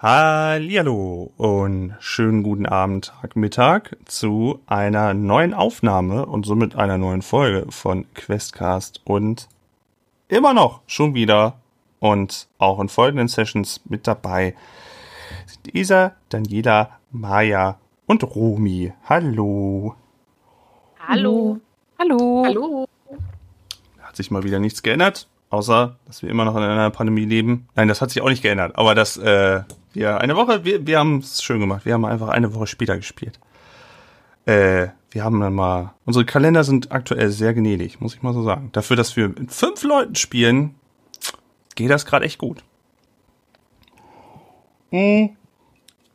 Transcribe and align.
Hallihallo 0.00 1.32
und 1.36 1.96
schönen 1.98 2.44
guten 2.44 2.66
Abend, 2.66 3.06
Tag, 3.20 3.34
Mittag 3.34 3.96
zu 4.04 4.60
einer 4.68 5.12
neuen 5.12 5.52
Aufnahme 5.52 6.24
und 6.24 6.46
somit 6.46 6.76
einer 6.76 6.98
neuen 6.98 7.20
Folge 7.20 7.66
von 7.72 8.06
Questcast 8.14 9.00
und 9.02 9.48
immer 10.28 10.54
noch 10.54 10.82
schon 10.86 11.14
wieder 11.14 11.58
und 11.98 12.46
auch 12.58 12.78
in 12.78 12.88
folgenden 12.88 13.26
Sessions 13.26 13.80
mit 13.86 14.06
dabei 14.06 14.54
sind 15.46 15.74
Isa, 15.74 16.12
Daniela, 16.28 16.90
Maya 17.10 17.80
und 18.06 18.22
Romi. 18.22 18.92
Hallo. 19.08 19.96
Hallo. 21.08 21.58
Hallo. 21.98 22.44
Hallo. 22.46 22.88
Hat 24.00 24.14
sich 24.14 24.30
mal 24.30 24.44
wieder 24.44 24.60
nichts 24.60 24.84
geändert, 24.84 25.26
außer 25.50 25.96
dass 26.06 26.22
wir 26.22 26.30
immer 26.30 26.44
noch 26.44 26.54
in 26.54 26.62
einer 26.62 26.90
Pandemie 26.90 27.24
leben. 27.24 27.66
Nein, 27.74 27.88
das 27.88 28.00
hat 28.00 28.10
sich 28.10 28.22
auch 28.22 28.28
nicht 28.28 28.42
geändert, 28.42 28.78
aber 28.78 28.94
das 28.94 29.16
äh, 29.16 29.62
wir 29.92 30.20
eine 30.20 30.36
Woche, 30.36 30.64
wir, 30.64 30.86
wir 30.86 30.98
haben 30.98 31.18
es 31.18 31.42
schön 31.42 31.60
gemacht. 31.60 31.84
Wir 31.84 31.94
haben 31.94 32.04
einfach 32.04 32.28
eine 32.28 32.54
Woche 32.54 32.66
später 32.66 32.96
gespielt. 32.96 33.38
Äh, 34.46 34.88
wir 35.10 35.24
haben 35.24 35.40
dann 35.40 35.54
mal, 35.54 35.94
unsere 36.04 36.24
Kalender 36.24 36.64
sind 36.64 36.92
aktuell 36.92 37.30
sehr 37.30 37.54
gnädig, 37.54 38.00
muss 38.00 38.14
ich 38.14 38.22
mal 38.22 38.34
so 38.34 38.42
sagen. 38.42 38.70
Dafür, 38.72 38.96
dass 38.96 39.16
wir 39.16 39.28
mit 39.28 39.52
fünf 39.52 39.82
Leuten 39.82 40.14
spielen, 40.14 40.74
geht 41.74 41.90
das 41.90 42.06
gerade 42.06 42.26
echt 42.26 42.38
gut. 42.38 42.62
Hm. 44.90 45.30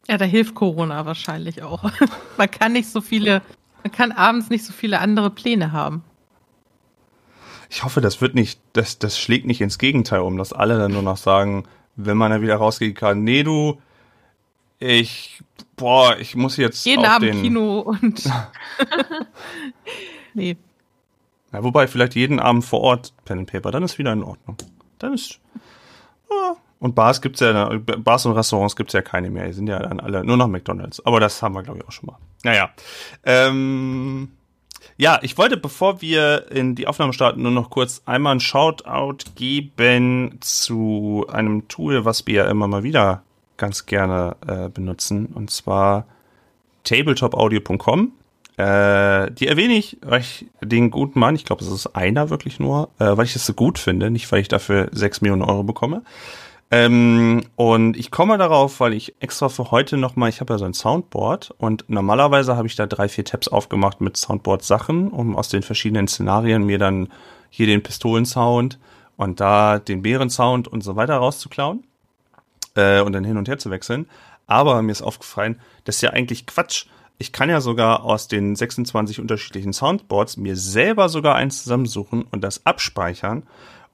Ja, 0.07 0.17
da 0.17 0.25
hilft 0.25 0.55
Corona 0.55 1.05
wahrscheinlich 1.05 1.63
auch. 1.63 1.83
man 2.37 2.51
kann 2.51 2.73
nicht 2.73 2.89
so 2.89 3.01
viele, 3.01 3.41
man 3.83 3.91
kann 3.91 4.11
abends 4.11 4.49
nicht 4.49 4.65
so 4.65 4.73
viele 4.73 4.99
andere 4.99 5.29
Pläne 5.29 5.71
haben. 5.71 6.03
Ich 7.69 7.83
hoffe, 7.83 8.01
das 8.01 8.21
wird 8.21 8.35
nicht, 8.35 8.59
das, 8.73 8.99
das 8.99 9.17
schlägt 9.17 9.47
nicht 9.47 9.61
ins 9.61 9.79
Gegenteil 9.79 10.19
um, 10.19 10.37
dass 10.37 10.53
alle 10.53 10.77
dann 10.77 10.91
nur 10.91 11.01
noch 11.01 11.17
sagen, 11.17 11.63
wenn 11.95 12.17
man 12.17 12.31
dann 12.31 12.41
wieder 12.41 12.55
rausgehen 12.55 12.93
kann, 12.93 13.23
nee, 13.23 13.43
du, 13.43 13.81
ich, 14.79 15.41
boah, 15.75 16.17
ich 16.17 16.35
muss 16.35 16.57
jetzt 16.57 16.85
Jeden 16.85 17.05
Abend 17.05 17.33
den 17.33 17.41
Kino 17.41 17.79
und 17.79 18.29
nee. 20.33 20.57
Ja, 21.51 21.63
wobei, 21.63 21.87
vielleicht 21.87 22.15
jeden 22.15 22.39
Abend 22.39 22.65
vor 22.65 22.81
Ort 22.81 23.13
Pen 23.25 23.39
and 23.39 23.51
Paper, 23.51 23.71
dann 23.71 23.83
ist 23.83 23.97
wieder 23.97 24.11
in 24.11 24.23
Ordnung. 24.23 24.57
Dann 24.99 25.13
ist, 25.13 25.39
ja. 26.29 26.55
Und 26.79 26.95
Bars 26.95 27.21
gibt's 27.21 27.39
ja, 27.39 27.69
Bars 27.77 28.25
und 28.25 28.33
Restaurants 28.33 28.75
gibt's 28.75 28.91
ja 28.91 29.01
keine 29.01 29.29
mehr. 29.29 29.47
Die 29.47 29.53
sind 29.53 29.67
ja 29.67 29.79
dann 29.79 30.01
alle 30.01 30.25
nur 30.25 30.35
noch 30.35 30.47
McDonalds. 30.47 31.05
Aber 31.05 31.21
das 31.21 31.41
haben 31.41 31.55
wir, 31.55 31.63
glaube 31.63 31.79
ich, 31.79 31.87
auch 31.87 31.93
schon 31.93 32.07
mal. 32.07 32.17
Naja. 32.43 32.71
Ähm, 33.23 34.33
ja, 35.03 35.19
ich 35.21 35.37
wollte, 35.37 35.57
bevor 35.57 36.01
wir 36.01 36.49
in 36.49 36.75
die 36.75 36.87
Aufnahme 36.87 37.11
starten, 37.11 37.41
nur 37.41 37.51
noch 37.51 37.69
kurz 37.69 38.01
einmal 38.05 38.35
ein 38.35 38.39
Shoutout 38.39 39.31
geben 39.35 40.37
zu 40.39 41.25
einem 41.29 41.67
Tool, 41.67 42.05
was 42.05 42.25
wir 42.25 42.45
ja 42.45 42.49
immer 42.49 42.69
mal 42.69 42.83
wieder 42.83 43.21
ganz 43.57 43.85
gerne 43.85 44.37
äh, 44.47 44.69
benutzen, 44.69 45.25
und 45.25 45.51
zwar 45.51 46.05
tabletopaudio.com. 46.85 48.13
Äh, 48.55 49.31
die 49.31 49.47
erwähne 49.47 49.73
ich, 49.73 49.97
weil 50.03 50.21
ich 50.21 50.45
den 50.61 50.89
guten 50.89 51.19
Mann, 51.19 51.35
ich 51.35 51.43
glaube, 51.43 51.65
es 51.65 51.69
ist 51.69 51.87
einer 51.97 52.29
wirklich 52.29 52.61
nur, 52.61 52.87
äh, 52.99 53.17
weil 53.17 53.25
ich 53.25 53.35
es 53.35 53.45
so 53.45 53.53
gut 53.53 53.79
finde, 53.79 54.09
nicht 54.09 54.31
weil 54.31 54.39
ich 54.39 54.47
dafür 54.47 54.87
sechs 54.93 55.19
Millionen 55.19 55.41
Euro 55.41 55.63
bekomme. 55.63 56.03
Ähm, 56.71 57.43
und 57.55 57.97
ich 57.97 58.09
komme 58.09 58.37
darauf, 58.37 58.79
weil 58.79 58.93
ich 58.93 59.13
extra 59.19 59.49
für 59.49 59.69
heute 59.69 59.97
nochmal, 59.97 60.29
ich 60.29 60.41
habe 60.41 60.53
ja 60.53 60.57
so 60.57 60.65
ein 60.65 60.73
Soundboard 60.73 61.53
und 61.57 61.85
normalerweise 61.87 62.55
habe 62.55 62.67
ich 62.67 62.75
da 62.75 62.87
drei, 62.87 63.07
vier 63.07 63.25
Tabs 63.25 63.47
aufgemacht 63.47 64.01
mit 64.01 64.17
Soundboard-Sachen, 64.17 65.09
um 65.09 65.35
aus 65.35 65.49
den 65.49 65.61
verschiedenen 65.61 66.07
Szenarien 66.07 66.63
mir 66.63 66.79
dann 66.79 67.09
hier 67.49 67.67
den 67.67 67.83
Pistolen-Sound 67.83 68.79
und 69.17 69.39
da 69.39 69.77
den 69.77 70.01
Bären-Sound 70.01 70.67
und 70.67 70.83
so 70.83 70.95
weiter 70.95 71.17
rauszuklauen 71.17 71.83
äh, 72.75 73.01
und 73.01 73.13
dann 73.13 73.23
hin 73.23 73.37
und 73.37 73.47
her 73.47 73.59
zu 73.59 73.69
wechseln. 73.69 74.07
Aber 74.47 74.81
mir 74.81 74.91
ist 74.91 75.01
aufgefallen, 75.01 75.59
das 75.85 75.95
ist 75.97 76.01
ja 76.01 76.09
eigentlich 76.09 76.47
Quatsch. 76.47 76.87
Ich 77.19 77.31
kann 77.31 77.49
ja 77.49 77.61
sogar 77.61 78.03
aus 78.03 78.27
den 78.27 78.55
26 78.55 79.19
unterschiedlichen 79.19 79.73
Soundboards 79.73 80.37
mir 80.37 80.57
selber 80.57 81.07
sogar 81.09 81.35
eins 81.35 81.63
zusammensuchen 81.63 82.23
und 82.31 82.43
das 82.43 82.65
abspeichern 82.65 83.43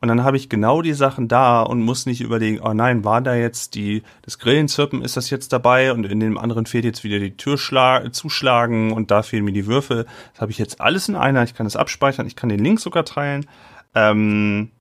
und 0.01 0.07
dann 0.07 0.23
habe 0.23 0.37
ich 0.37 0.47
genau 0.47 0.81
die 0.81 0.93
Sachen 0.93 1.27
da 1.27 1.61
und 1.61 1.81
muss 1.81 2.05
nicht 2.05 2.21
überlegen, 2.21 2.61
oh 2.61 2.71
nein, 2.73 3.03
war 3.03 3.19
da 3.21 3.35
jetzt 3.35 3.75
die, 3.75 4.03
das 4.21 4.39
Grillenzirpen, 4.39 5.01
ist 5.01 5.17
das 5.17 5.29
jetzt 5.29 5.51
dabei? 5.51 5.91
Und 5.91 6.05
in 6.05 6.21
dem 6.21 6.37
anderen 6.37 6.65
fehlt 6.65 6.85
jetzt 6.85 7.03
wieder 7.03 7.19
die 7.19 7.35
Tür 7.35 7.57
zuschlagen 8.11 8.93
und 8.93 9.11
da 9.11 9.23
fehlen 9.23 9.43
mir 9.43 9.51
die 9.51 9.67
Würfel. 9.67 10.05
Das 10.31 10.39
habe 10.41 10.51
ich 10.51 10.57
jetzt 10.57 10.79
alles 10.79 11.09
in 11.09 11.17
einer. 11.17 11.43
Ich 11.43 11.53
kann 11.53 11.65
es 11.65 11.75
abspeichern, 11.75 12.27
ich 12.27 12.37
kann 12.37 12.47
den 12.47 12.63
Link 12.63 12.79
sogar 12.79 13.03
teilen. 13.03 13.45
Ähm, 13.93 14.71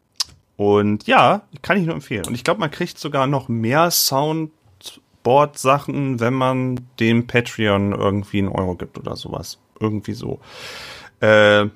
und 0.57 1.09
ja, 1.09 1.43
kann 1.63 1.79
ich 1.79 1.87
nur 1.87 1.97
empfehlen. 1.97 2.27
Und 2.27 2.35
ich 2.35 2.45
glaube, 2.45 2.61
man 2.61 2.71
kriegt 2.71 2.97
sogar 2.99 3.27
noch 3.27 3.49
mehr 3.49 3.91
Soundboard-Sachen, 3.91 6.21
wenn 6.21 6.35
man 6.35 6.79
dem 7.01 7.27
Patreon 7.27 7.91
irgendwie 7.91 8.39
einen 8.39 8.51
Euro 8.51 8.77
gibt 8.77 8.99
oder 8.99 9.17
sowas. 9.17 9.59
Irgendwie 9.81 10.13
so. 10.13 10.39
Äh, 11.21 11.67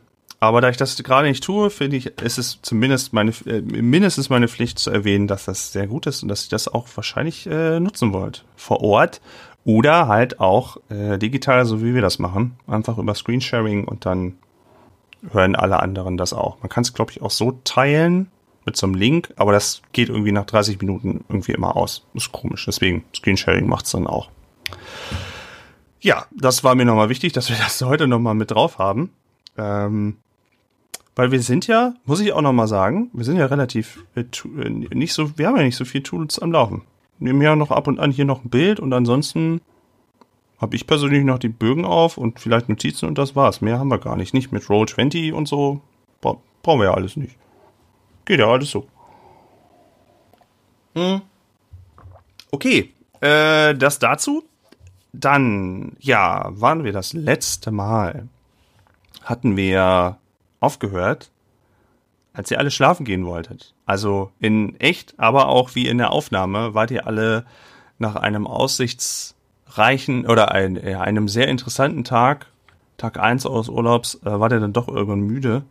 aber 0.42 0.60
da 0.60 0.70
ich 0.70 0.76
das 0.76 1.00
gerade 1.00 1.28
nicht 1.28 1.44
tue, 1.44 1.70
finde 1.70 1.96
ich, 1.96 2.06
ist 2.20 2.36
es 2.36 2.58
zumindest 2.62 3.12
meine, 3.12 3.30
äh, 3.46 3.60
mindestens 3.60 4.28
meine 4.28 4.48
Pflicht 4.48 4.76
zu 4.80 4.90
erwähnen, 4.90 5.28
dass 5.28 5.44
das 5.44 5.70
sehr 5.70 5.86
gut 5.86 6.04
ist 6.06 6.24
und 6.24 6.28
dass 6.28 6.42
ich 6.42 6.48
das 6.48 6.66
auch 6.66 6.88
wahrscheinlich 6.96 7.46
äh, 7.46 7.78
nutzen 7.78 8.12
wollt. 8.12 8.44
Vor 8.56 8.82
Ort 8.82 9.20
oder 9.64 10.08
halt 10.08 10.40
auch 10.40 10.78
äh, 10.90 11.16
digital, 11.16 11.64
so 11.64 11.80
wie 11.80 11.94
wir 11.94 12.02
das 12.02 12.18
machen. 12.18 12.56
Einfach 12.66 12.98
über 12.98 13.14
Screensharing 13.14 13.84
und 13.84 14.04
dann 14.04 14.36
hören 15.30 15.54
alle 15.54 15.78
anderen 15.78 16.16
das 16.16 16.32
auch. 16.32 16.58
Man 16.58 16.68
kann 16.68 16.82
es, 16.82 16.92
glaube 16.92 17.12
ich, 17.12 17.22
auch 17.22 17.30
so 17.30 17.60
teilen 17.62 18.28
mit 18.64 18.76
so 18.76 18.86
einem 18.88 18.96
Link, 18.96 19.32
aber 19.36 19.52
das 19.52 19.80
geht 19.92 20.08
irgendwie 20.08 20.32
nach 20.32 20.46
30 20.46 20.80
Minuten 20.80 21.24
irgendwie 21.28 21.52
immer 21.52 21.76
aus. 21.76 22.04
Ist 22.14 22.32
komisch. 22.32 22.64
Deswegen, 22.66 23.04
Screensharing 23.14 23.68
macht's 23.68 23.92
dann 23.92 24.08
auch. 24.08 24.28
Ja, 26.00 26.26
das 26.32 26.64
war 26.64 26.74
mir 26.74 26.84
nochmal 26.84 27.10
wichtig, 27.10 27.32
dass 27.32 27.48
wir 27.48 27.56
das 27.58 27.80
heute 27.82 28.08
nochmal 28.08 28.34
mit 28.34 28.50
drauf 28.50 28.78
haben. 28.78 29.12
Ähm, 29.56 30.16
weil 31.14 31.30
wir 31.30 31.40
sind 31.40 31.66
ja, 31.66 31.94
muss 32.04 32.20
ich 32.20 32.32
auch 32.32 32.40
nochmal 32.40 32.68
sagen, 32.68 33.10
wir 33.12 33.24
sind 33.24 33.36
ja 33.36 33.46
relativ 33.46 34.04
äh, 34.14 34.20
äh, 34.20 34.70
nicht 34.70 35.12
so, 35.12 35.36
wir 35.38 35.46
haben 35.46 35.56
ja 35.56 35.62
nicht 35.62 35.76
so 35.76 35.84
viel 35.84 36.02
Tools 36.02 36.38
am 36.38 36.52
Laufen. 36.52 36.82
Nehmen 37.18 37.42
ja 37.42 37.54
noch 37.54 37.70
ab 37.70 37.86
und 37.86 38.00
an 38.00 38.10
hier 38.10 38.24
noch 38.24 38.44
ein 38.44 38.50
Bild 38.50 38.80
und 38.80 38.92
ansonsten 38.92 39.60
habe 40.60 40.76
ich 40.76 40.86
persönlich 40.86 41.24
noch 41.24 41.38
die 41.38 41.48
Bögen 41.48 41.84
auf 41.84 42.16
und 42.16 42.40
vielleicht 42.40 42.68
Notizen 42.68 43.06
und 43.06 43.18
das 43.18 43.36
war's. 43.36 43.60
Mehr 43.60 43.78
haben 43.78 43.88
wir 43.88 43.98
gar 43.98 44.16
nicht. 44.16 44.32
Nicht 44.32 44.52
mit 44.52 44.62
Roll20 44.62 45.32
und 45.32 45.46
so. 45.48 45.80
Bra 46.20 46.36
brauchen 46.62 46.80
wir 46.80 46.86
ja 46.86 46.94
alles 46.94 47.16
nicht. 47.16 47.36
Geht 48.24 48.38
ja 48.38 48.46
alles 48.46 48.70
so. 48.70 48.86
Hm. 50.94 51.20
Okay, 52.52 52.92
äh, 53.20 53.74
das 53.74 53.98
dazu. 53.98 54.44
Dann, 55.12 55.96
ja, 55.98 56.48
waren 56.52 56.84
wir 56.84 56.92
das 56.92 57.12
letzte 57.12 57.70
Mal. 57.70 58.28
Hatten 59.22 59.56
wir 59.56 60.16
aufgehört, 60.62 61.30
als 62.32 62.50
ihr 62.50 62.58
alle 62.58 62.70
schlafen 62.70 63.04
gehen 63.04 63.26
wolltet. 63.26 63.74
Also 63.86 64.30
in 64.40 64.78
echt, 64.80 65.14
aber 65.18 65.48
auch 65.48 65.74
wie 65.74 65.86
in 65.86 65.98
der 65.98 66.12
Aufnahme, 66.12 66.74
wart 66.74 66.90
ihr 66.90 67.06
alle 67.06 67.44
nach 67.98 68.16
einem 68.16 68.46
aussichtsreichen 68.46 70.26
oder 70.26 70.52
ein, 70.52 70.78
einem 70.78 71.28
sehr 71.28 71.48
interessanten 71.48 72.04
Tag, 72.04 72.46
Tag 72.96 73.18
eins 73.18 73.46
eures 73.46 73.68
Urlaubs, 73.68 74.16
äh, 74.24 74.38
wart 74.40 74.52
ihr 74.52 74.60
dann 74.60 74.72
doch 74.72 74.88
irgendwann 74.88 75.20
müde. 75.20 75.64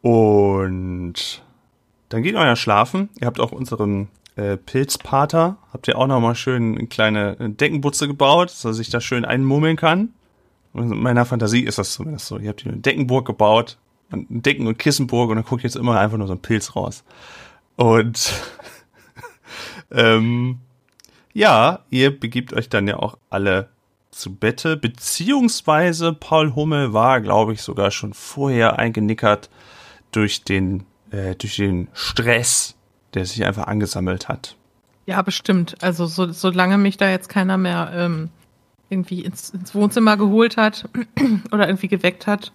Und 0.00 1.42
dann 2.08 2.22
geht 2.22 2.34
euer 2.34 2.56
schlafen. 2.56 3.08
Ihr 3.20 3.26
habt 3.26 3.40
auch 3.40 3.52
unseren 3.52 4.08
äh, 4.36 4.56
Pilzpater. 4.56 5.58
Habt 5.72 5.86
ihr 5.88 5.96
auch 5.96 6.08
noch 6.08 6.20
mal 6.20 6.34
schön 6.34 6.76
eine 6.76 6.88
kleine 6.88 7.36
Deckenbutze 7.38 8.08
gebaut, 8.08 8.50
dass 8.50 8.64
er 8.64 8.74
sich 8.74 8.90
da 8.90 9.00
schön 9.00 9.24
einmummeln 9.24 9.76
kann. 9.76 10.12
In 10.74 10.88
meiner 11.02 11.24
Fantasie 11.26 11.62
ist 11.62 11.78
das 11.78 11.92
zumindest 11.92 12.26
so. 12.26 12.38
Ihr 12.38 12.48
habt 12.48 12.62
hier 12.62 12.72
eine 12.72 12.80
Deckenburg 12.80 13.26
gebaut, 13.26 13.78
eine 14.10 14.24
Decken- 14.28 14.66
und 14.66 14.78
Kissenburg 14.78 15.30
und 15.30 15.36
dann 15.36 15.44
guckt 15.44 15.62
jetzt 15.62 15.76
immer 15.76 15.98
einfach 15.98 16.18
nur 16.18 16.26
so 16.26 16.34
ein 16.34 16.42
Pilz 16.42 16.74
raus. 16.74 17.04
Und 17.76 18.32
ähm, 19.90 20.58
ja, 21.32 21.80
ihr 21.90 22.18
begibt 22.18 22.52
euch 22.52 22.68
dann 22.68 22.88
ja 22.88 22.96
auch 22.98 23.18
alle 23.30 23.68
zu 24.10 24.34
Bette, 24.34 24.76
beziehungsweise 24.76 26.12
Paul 26.12 26.54
Hummel 26.54 26.92
war, 26.92 27.20
glaube 27.20 27.54
ich, 27.54 27.62
sogar 27.62 27.90
schon 27.90 28.12
vorher 28.12 28.78
eingenickert 28.78 29.48
durch 30.10 30.44
den, 30.44 30.84
äh, 31.10 31.34
durch 31.34 31.56
den 31.56 31.88
Stress, 31.94 32.76
der 33.14 33.24
sich 33.24 33.44
einfach 33.44 33.66
angesammelt 33.66 34.28
hat. 34.28 34.56
Ja, 35.06 35.22
bestimmt. 35.22 35.76
Also 35.82 36.06
so, 36.06 36.30
solange 36.30 36.78
mich 36.78 36.96
da 36.96 37.10
jetzt 37.10 37.28
keiner 37.28 37.56
mehr 37.56 37.90
ähm, 37.94 38.30
irgendwie 38.92 39.22
ins, 39.22 39.50
ins 39.50 39.74
Wohnzimmer 39.74 40.16
geholt 40.16 40.56
hat 40.56 40.88
oder 41.50 41.66
irgendwie 41.66 41.88
geweckt 41.88 42.26
hat, 42.26 42.52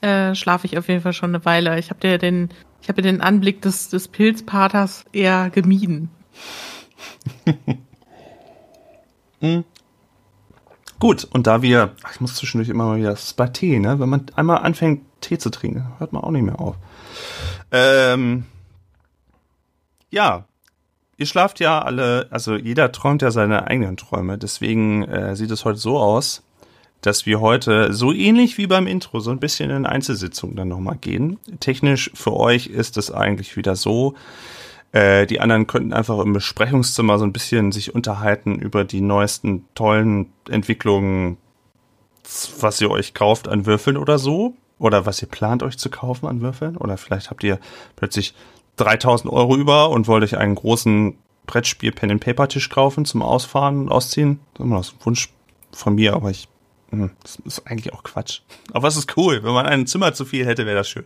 äh, 0.00 0.34
schlafe 0.34 0.66
ich 0.66 0.76
auf 0.76 0.88
jeden 0.88 1.02
Fall 1.02 1.12
schon 1.12 1.30
eine 1.30 1.44
Weile. 1.44 1.78
Ich 1.78 1.90
habe 1.90 2.18
den, 2.18 2.50
ich 2.82 2.88
habe 2.88 3.02
den 3.02 3.20
Anblick 3.20 3.62
des, 3.62 3.88
des 3.88 4.08
Pilzpaters 4.08 5.04
eher 5.12 5.50
gemieden. 5.50 6.10
Gut, 10.98 11.26
und 11.32 11.46
da 11.46 11.62
wir, 11.62 11.94
ich 12.12 12.20
muss 12.20 12.34
zwischendurch 12.34 12.68
immer 12.68 12.84
mal 12.84 12.98
wieder, 12.98 13.10
das 13.10 13.24
ist 13.24 13.36
bei 13.36 13.46
Tee, 13.46 13.78
ne? 13.78 13.98
Wenn 13.98 14.10
man 14.10 14.26
einmal 14.36 14.58
anfängt, 14.58 15.02
Tee 15.22 15.38
zu 15.38 15.50
trinken, 15.50 15.86
hört 15.98 16.12
man 16.12 16.22
auch 16.22 16.30
nicht 16.30 16.42
mehr 16.42 16.60
auf. 16.60 16.76
Ähm, 17.72 18.44
ja, 20.10 20.44
ihr 21.20 21.26
schlaft 21.26 21.60
ja 21.60 21.82
alle, 21.82 22.26
also 22.30 22.56
jeder 22.56 22.90
träumt 22.92 23.20
ja 23.22 23.30
seine 23.30 23.66
eigenen 23.66 23.98
Träume, 23.98 24.38
deswegen 24.38 25.04
äh, 25.04 25.36
sieht 25.36 25.50
es 25.50 25.66
heute 25.66 25.78
so 25.78 25.98
aus, 25.98 26.42
dass 27.02 27.26
wir 27.26 27.40
heute 27.40 27.92
so 27.92 28.12
ähnlich 28.12 28.56
wie 28.56 28.66
beim 28.66 28.86
Intro 28.86 29.20
so 29.20 29.30
ein 29.30 29.38
bisschen 29.38 29.70
in 29.70 29.86
Einzelsitzungen 29.86 30.56
dann 30.56 30.68
nochmal 30.68 30.96
gehen. 30.96 31.38
Technisch 31.60 32.10
für 32.14 32.32
euch 32.32 32.66
ist 32.68 32.96
es 32.96 33.10
eigentlich 33.10 33.56
wieder 33.56 33.76
so, 33.76 34.14
äh, 34.92 35.26
die 35.26 35.40
anderen 35.40 35.66
könnten 35.66 35.92
einfach 35.92 36.18
im 36.20 36.32
Besprechungszimmer 36.32 37.18
so 37.18 37.24
ein 37.24 37.32
bisschen 37.32 37.70
sich 37.70 37.94
unterhalten 37.94 38.58
über 38.58 38.84
die 38.84 39.02
neuesten 39.02 39.66
tollen 39.74 40.32
Entwicklungen, 40.48 41.36
was 42.60 42.80
ihr 42.80 42.90
euch 42.90 43.12
kauft 43.12 43.46
an 43.46 43.66
Würfeln 43.66 43.96
oder 43.98 44.18
so. 44.18 44.54
Oder 44.78 45.04
was 45.04 45.20
ihr 45.20 45.28
plant 45.28 45.62
euch 45.62 45.76
zu 45.76 45.90
kaufen 45.90 46.26
an 46.26 46.40
Würfeln. 46.40 46.78
Oder 46.78 46.96
vielleicht 46.96 47.28
habt 47.28 47.44
ihr 47.44 47.58
plötzlich 47.96 48.34
3000 48.80 49.32
Euro 49.32 49.56
über 49.56 49.90
und 49.90 50.08
wollt 50.08 50.24
euch 50.24 50.36
einen 50.36 50.54
großen 50.54 51.16
Brettspiel 51.46 51.92
Pen 51.92 52.10
and 52.12 52.24
Paper 52.24 52.48
Tisch 52.48 52.68
kaufen 52.68 53.04
zum 53.04 53.22
Ausfahren 53.22 53.80
und 53.82 53.88
Ausziehen. 53.90 54.40
Das 54.54 54.60
ist 54.60 54.64
immer 54.66 54.76
noch 54.76 54.84
so 54.84 54.92
ein 54.92 55.04
Wunsch 55.06 55.28
von 55.72 55.94
mir, 55.94 56.14
aber 56.14 56.30
ich, 56.30 56.48
hm, 56.90 57.10
das 57.22 57.38
ist 57.44 57.66
eigentlich 57.66 57.92
auch 57.92 58.02
Quatsch. 58.02 58.40
Aber 58.72 58.88
es 58.88 58.96
ist 58.96 59.16
cool. 59.16 59.42
Wenn 59.42 59.52
man 59.52 59.66
ein 59.66 59.86
Zimmer 59.86 60.12
zu 60.14 60.24
viel 60.24 60.46
hätte, 60.46 60.66
wäre 60.66 60.76
das 60.76 60.88
schön. 60.88 61.04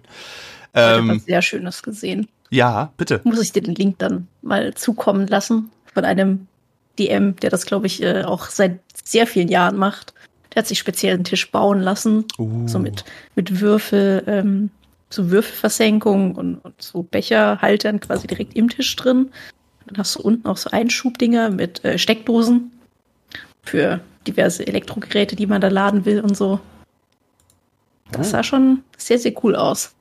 Ich 0.73 0.81
habe 0.81 0.99
Ähm, 1.01 1.09
was 1.17 1.25
sehr 1.25 1.43
Schönes 1.43 1.83
gesehen. 1.83 2.29
ja, 2.51 2.93
bitte. 2.97 3.21
Muss 3.25 3.41
ich 3.41 3.53
dir 3.53 3.63
den 3.63 3.75
Link 3.75 3.99
dann 3.99 4.29
mal 4.43 4.75
zukommen 4.75 5.27
lassen 5.27 5.71
von 5.93 6.05
einem 6.05 6.47
DM, 6.99 7.37
der 7.37 7.51
das, 7.51 7.67
glaube 7.67 7.87
ich, 7.87 8.03
äh, 8.03 8.23
auch 8.23 8.47
seit 8.47 8.81
sehr 9.05 9.27
vielen 9.27 9.49
Jahren 9.49 9.77
macht. 9.77 10.15
Der 10.53 10.61
hat 10.61 10.69
sich 10.69 10.79
speziell 10.79 11.15
einen 11.15 11.25
Tisch 11.25 11.51
bauen 11.51 11.81
lassen, 11.81 12.25
Uh. 12.39 12.69
so 12.69 12.79
mit, 12.79 13.05
mit 13.35 13.61
Würfel, 13.61 14.23
ähm, 14.27 14.71
so 15.15 15.31
Würfelversenkung 15.31 16.35
und, 16.35 16.57
und 16.57 16.81
so 16.81 17.03
Becherhaltern 17.03 18.01
quasi 18.01 18.27
direkt 18.27 18.55
im 18.55 18.69
Tisch 18.69 18.95
drin. 18.97 19.31
Dann 19.87 19.99
hast 19.99 20.17
du 20.17 20.23
unten 20.23 20.47
auch 20.47 20.57
so 20.57 20.71
Einschubdinger 20.71 21.51
mit 21.51 21.85
äh, 21.85 21.99
Steckdosen 21.99 22.73
für 23.63 24.01
diverse 24.27 24.67
Elektrogeräte, 24.67 25.37
die 25.37 25.47
man 25.47 25.61
da 25.61 25.69
laden 25.69 26.05
will 26.05 26.21
und 26.21 26.37
so. 26.37 26.61
Das 28.11 28.31
sah 28.31 28.43
schon 28.43 28.83
sehr, 28.97 29.19
sehr 29.19 29.33
cool 29.43 29.57
aus. 29.57 29.95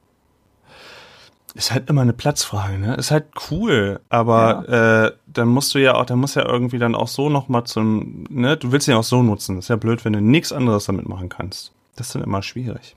Ist 1.56 1.72
halt 1.72 1.90
immer 1.90 2.02
eine 2.02 2.14
Platzfrage, 2.14 2.80
ne? 2.80 2.96
Ist 2.96 3.12
halt 3.12 3.26
cool, 3.52 4.00
aber 4.10 5.14
äh, 5.14 5.18
dann 5.28 5.50
musst 5.50 5.74
du 5.76 5.80
ja 5.80 5.94
auch, 5.96 6.06
dann 6.06 6.20
muss 6.20 6.34
ja 6.34 6.46
irgendwie 6.46 6.80
dann 6.80 6.96
auch 6.96 7.08
so 7.08 7.30
noch 7.30 7.48
mal 7.48 7.64
zum, 7.66 8.26
ne? 8.30 8.58
Du 8.58 8.72
willst 8.72 8.88
ihn 8.88 8.92
ja 8.92 8.98
auch 8.98 9.04
so 9.04 9.22
nutzen. 9.22 9.60
ist 9.60 9.68
ja 9.68 9.76
blöd, 9.76 10.04
wenn 10.04 10.14
du 10.14 10.22
nichts 10.22 10.52
anderes 10.52 10.86
damit 10.86 11.08
machen 11.08 11.30
kannst. 11.30 11.72
Das 11.96 12.08
ist 12.08 12.16
dann 12.16 12.24
immer 12.24 12.42
schwierig. 12.42 12.96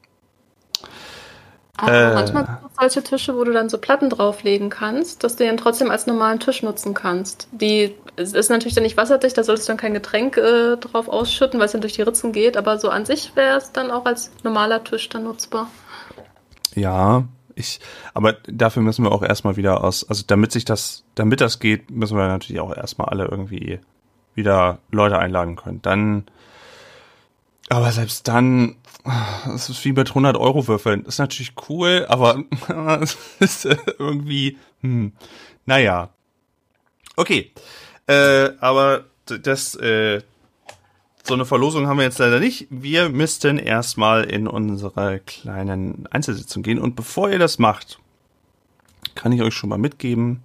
Aber 1.78 1.92
Äh. 1.92 2.14
manchmal 2.14 2.44
gibt 2.44 2.58
es 2.70 2.76
solche 2.80 3.02
Tische, 3.02 3.36
wo 3.36 3.44
du 3.44 3.52
dann 3.52 3.68
so 3.68 3.78
Platten 3.78 4.08
drauflegen 4.08 4.70
kannst, 4.70 5.24
dass 5.24 5.36
du 5.36 5.44
den 5.44 5.56
trotzdem 5.56 5.90
als 5.90 6.06
normalen 6.06 6.40
Tisch 6.40 6.62
nutzen 6.62 6.94
kannst. 6.94 7.48
Die 7.52 7.94
ist 8.16 8.48
natürlich 8.48 8.74
dann 8.74 8.84
nicht 8.84 8.96
wasserdicht, 8.96 9.36
da 9.36 9.44
solltest 9.44 9.68
du 9.68 9.72
dann 9.72 9.76
kein 9.78 9.92
Getränk 9.92 10.38
äh, 10.38 10.76
drauf 10.76 11.08
ausschütten, 11.08 11.58
weil 11.60 11.66
es 11.66 11.72
dann 11.72 11.82
durch 11.82 11.92
die 11.92 12.02
Ritzen 12.02 12.32
geht, 12.32 12.56
aber 12.56 12.78
so 12.78 12.88
an 12.88 13.04
sich 13.04 13.36
wäre 13.36 13.58
es 13.58 13.72
dann 13.72 13.90
auch 13.90 14.06
als 14.06 14.30
normaler 14.42 14.82
Tisch 14.84 15.08
dann 15.10 15.24
nutzbar. 15.24 15.68
Ja, 16.74 17.24
ich, 17.54 17.80
aber 18.14 18.34
dafür 18.46 18.82
müssen 18.82 19.04
wir 19.04 19.12
auch 19.12 19.22
erstmal 19.22 19.56
wieder 19.56 19.82
aus, 19.84 20.08
also 20.08 20.22
damit 20.26 20.52
sich 20.52 20.64
das, 20.64 21.04
damit 21.14 21.40
das 21.40 21.58
geht, 21.58 21.90
müssen 21.90 22.16
wir 22.16 22.26
natürlich 22.26 22.60
auch 22.60 22.74
erstmal 22.74 23.08
alle 23.08 23.26
irgendwie 23.26 23.80
wieder 24.34 24.78
Leute 24.90 25.18
einladen 25.18 25.56
können. 25.56 25.80
Dann, 25.82 26.24
aber 27.68 27.90
selbst 27.92 28.28
dann, 28.28 28.76
es 29.54 29.68
ist 29.68 29.84
wie 29.84 29.92
mit 29.92 30.08
100 30.08 30.36
Euro 30.36 30.66
Würfeln. 30.68 31.04
Ist 31.04 31.18
natürlich 31.18 31.54
cool, 31.68 32.06
aber 32.08 32.44
es 33.00 33.16
ist 33.40 33.64
irgendwie, 33.98 34.58
hm, 34.80 35.12
naja. 35.64 36.10
Okay, 37.16 37.52
äh, 38.06 38.50
aber 38.60 39.06
das, 39.26 39.74
äh, 39.76 40.22
so 41.26 41.34
eine 41.34 41.44
Verlosung 41.44 41.88
haben 41.88 41.96
wir 41.96 42.04
jetzt 42.04 42.18
leider 42.18 42.38
nicht. 42.38 42.68
Wir 42.70 43.08
müssten 43.08 43.58
erstmal 43.58 44.24
in 44.24 44.46
unsere 44.46 45.18
kleinen 45.20 46.06
Einzelsitzung 46.10 46.62
gehen. 46.62 46.78
Und 46.78 46.94
bevor 46.94 47.30
ihr 47.30 47.40
das 47.40 47.58
macht, 47.58 47.98
kann 49.16 49.32
ich 49.32 49.42
euch 49.42 49.54
schon 49.54 49.70
mal 49.70 49.78
mitgeben, 49.78 50.44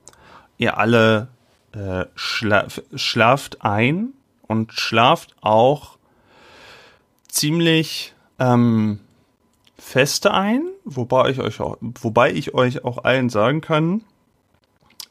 ihr 0.57 0.77
alle 0.77 1.27
äh, 1.73 2.05
schla 2.15 2.67
schlaft 2.95 3.61
ein 3.61 4.13
und 4.47 4.73
schlaft 4.73 5.35
auch 5.41 5.97
ziemlich 7.31 8.13
ähm, 8.39 8.99
feste 9.77 10.33
ein, 10.33 10.63
wobei 10.85 11.29
ich 11.29 11.39
euch 11.39 11.59
auch, 11.59 11.77
wobei 11.81 12.31
ich 12.31 12.53
euch 12.53 12.83
auch 12.83 13.03
allen 13.03 13.29
sagen 13.29 13.61
kann, 13.61 14.03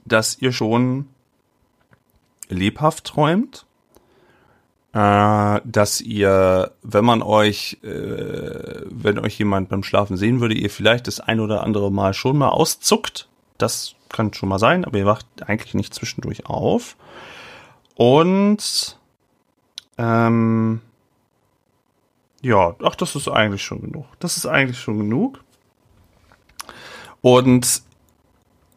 dass 0.04 0.38
ihr 0.38 0.52
schon 0.52 1.08
lebhaft 2.48 3.04
träumt 3.04 3.66
äh, 4.92 5.60
dass 5.64 6.00
ihr, 6.00 6.72
wenn 6.82 7.04
man 7.04 7.22
euch, 7.22 7.78
äh, 7.82 8.82
wenn 8.86 9.18
euch 9.18 9.38
jemand 9.38 9.68
beim 9.68 9.82
Schlafen 9.82 10.16
sehen 10.16 10.40
würde, 10.40 10.54
ihr 10.54 10.70
vielleicht 10.70 11.06
das 11.06 11.20
ein 11.20 11.40
oder 11.40 11.62
andere 11.62 11.92
Mal 11.92 12.14
schon 12.14 12.38
mal 12.38 12.48
auszuckt. 12.48 13.28
Das 13.58 13.94
kann 14.08 14.32
schon 14.34 14.48
mal 14.48 14.58
sein, 14.58 14.84
aber 14.84 14.98
ihr 14.98 15.06
wacht 15.06 15.26
eigentlich 15.46 15.74
nicht 15.74 15.94
zwischendurch 15.94 16.46
auf. 16.46 16.96
Und 17.94 18.98
ähm, 19.98 20.80
ja, 22.42 22.74
ach, 22.82 22.94
das 22.96 23.16
ist 23.16 23.28
eigentlich 23.28 23.62
schon 23.62 23.80
genug. 23.80 24.06
Das 24.18 24.36
ist 24.36 24.46
eigentlich 24.46 24.78
schon 24.78 24.98
genug. 24.98 25.42
Und 27.20 27.82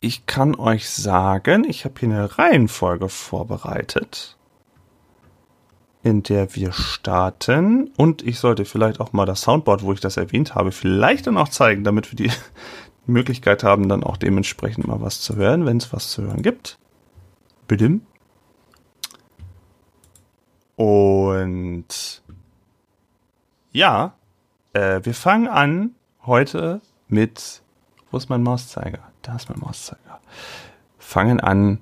ich 0.01 0.25
kann 0.25 0.55
euch 0.55 0.89
sagen, 0.89 1.63
ich 1.63 1.85
habe 1.85 1.95
hier 1.99 2.09
eine 2.09 2.37
Reihenfolge 2.37 3.07
vorbereitet 3.07 4.37
in 6.03 6.21
der 6.21 6.53
wir 6.55 6.73
starten. 6.73 7.89
Und 7.97 8.21
ich 8.21 8.37
sollte 8.37 8.65
vielleicht 8.65 8.99
auch 8.99 9.13
mal 9.13 9.25
das 9.25 9.41
Soundboard, 9.41 9.83
wo 9.83 9.93
ich 9.93 10.01
das 10.01 10.17
erwähnt 10.17 10.53
habe, 10.53 10.71
vielleicht 10.71 11.27
dann 11.27 11.37
auch 11.37 11.49
zeigen, 11.49 11.83
damit 11.83 12.11
wir 12.11 12.17
die 12.17 12.31
Möglichkeit 13.05 13.63
haben, 13.63 13.89
dann 13.89 14.03
auch 14.03 14.17
dementsprechend 14.17 14.85
mal 14.85 15.01
was 15.01 15.21
zu 15.21 15.35
hören, 15.35 15.65
wenn 15.65 15.77
es 15.77 15.91
was 15.93 16.11
zu 16.11 16.23
hören 16.23 16.41
gibt. 16.41 16.77
Bitte. 17.67 17.99
Und 20.75 22.22
ja, 23.73 24.13
äh, 24.71 25.01
wir 25.03 25.13
fangen 25.13 25.47
an 25.47 25.95
heute 26.25 26.79
mit, 27.09 27.61
wo 28.11 28.17
ist 28.17 28.29
mein 28.29 28.43
Mauszeiger? 28.43 28.99
Da 29.23 29.35
ist 29.35 29.49
mein 29.49 29.59
Mauszeiger. 29.59 30.21
Fangen 30.97 31.41
an 31.41 31.79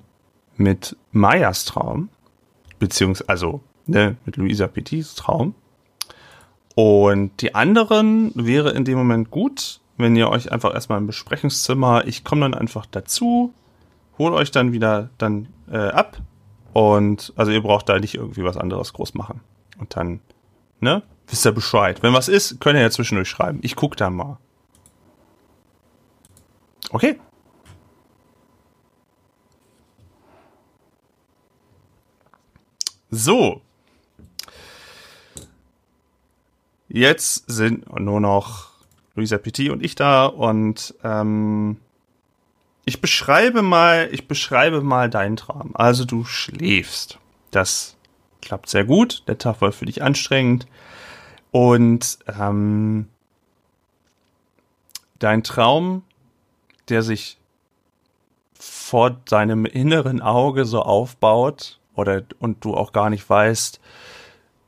mit 0.56 0.96
Mayas 1.12 1.64
Traum, 1.64 2.08
beziehungsweise, 2.78 3.28
also 3.28 3.60
ne, 3.86 4.16
mit 4.24 4.36
Luisa 4.36 4.66
Petits 4.66 5.14
Traum. 5.14 5.54
Und 6.74 7.42
die 7.42 7.54
anderen 7.54 8.32
wäre 8.34 8.70
in 8.70 8.84
dem 8.84 8.96
Moment 8.96 9.30
gut, 9.30 9.80
wenn 9.98 10.16
ihr 10.16 10.30
euch 10.30 10.50
einfach 10.50 10.74
erstmal 10.74 10.98
im 10.98 11.06
Besprechungszimmer, 11.06 12.06
ich 12.06 12.24
komme 12.24 12.42
dann 12.42 12.54
einfach 12.54 12.86
dazu, 12.86 13.52
hol 14.18 14.32
euch 14.32 14.50
dann 14.50 14.72
wieder 14.72 15.10
dann 15.18 15.48
äh, 15.70 15.76
ab 15.76 16.18
und 16.72 17.32
also 17.36 17.52
ihr 17.52 17.62
braucht 17.62 17.88
da 17.88 17.98
nicht 17.98 18.14
irgendwie 18.14 18.44
was 18.44 18.56
anderes 18.56 18.94
groß 18.94 19.14
machen. 19.14 19.40
Und 19.78 19.96
dann, 19.96 20.20
ne, 20.80 21.02
wisst 21.28 21.46
ihr 21.46 21.52
Bescheid. 21.52 22.02
Wenn 22.02 22.12
was 22.12 22.28
ist, 22.28 22.60
könnt 22.60 22.76
ihr 22.76 22.82
ja 22.82 22.90
zwischendurch 22.90 23.28
schreiben. 23.28 23.60
Ich 23.62 23.76
guck 23.76 23.96
da 23.96 24.10
mal. 24.10 24.38
Okay. 26.90 27.18
So. 33.10 33.60
Jetzt 36.88 37.44
sind 37.50 37.88
nur 37.98 38.20
noch 38.20 38.70
Luisa 39.14 39.38
Petit 39.38 39.70
und 39.70 39.82
ich 39.82 39.94
da 39.94 40.26
und 40.26 40.94
ähm, 41.02 41.78
ich 42.84 43.00
beschreibe 43.00 43.62
mal, 43.62 44.08
ich 44.12 44.28
beschreibe 44.28 44.82
mal 44.82 45.08
deinen 45.08 45.36
Traum. 45.36 45.70
Also 45.74 46.04
du 46.04 46.24
schläfst. 46.24 47.18
Das 47.50 47.96
klappt 48.40 48.68
sehr 48.68 48.84
gut. 48.84 49.22
Der 49.28 49.38
Tag 49.38 49.60
war 49.60 49.72
für 49.72 49.86
dich 49.86 50.02
anstrengend. 50.02 50.66
Und 51.52 52.18
ähm, 52.26 53.08
dein 55.18 55.44
Traum, 55.44 56.02
der 56.88 57.02
sich 57.02 57.38
vor 58.54 59.10
deinem 59.26 59.64
inneren 59.64 60.20
Auge 60.20 60.64
so 60.64 60.82
aufbaut 60.82 61.78
oder 61.94 62.22
und 62.38 62.64
du 62.64 62.74
auch 62.74 62.92
gar 62.92 63.10
nicht 63.10 63.28
weißt, 63.28 63.80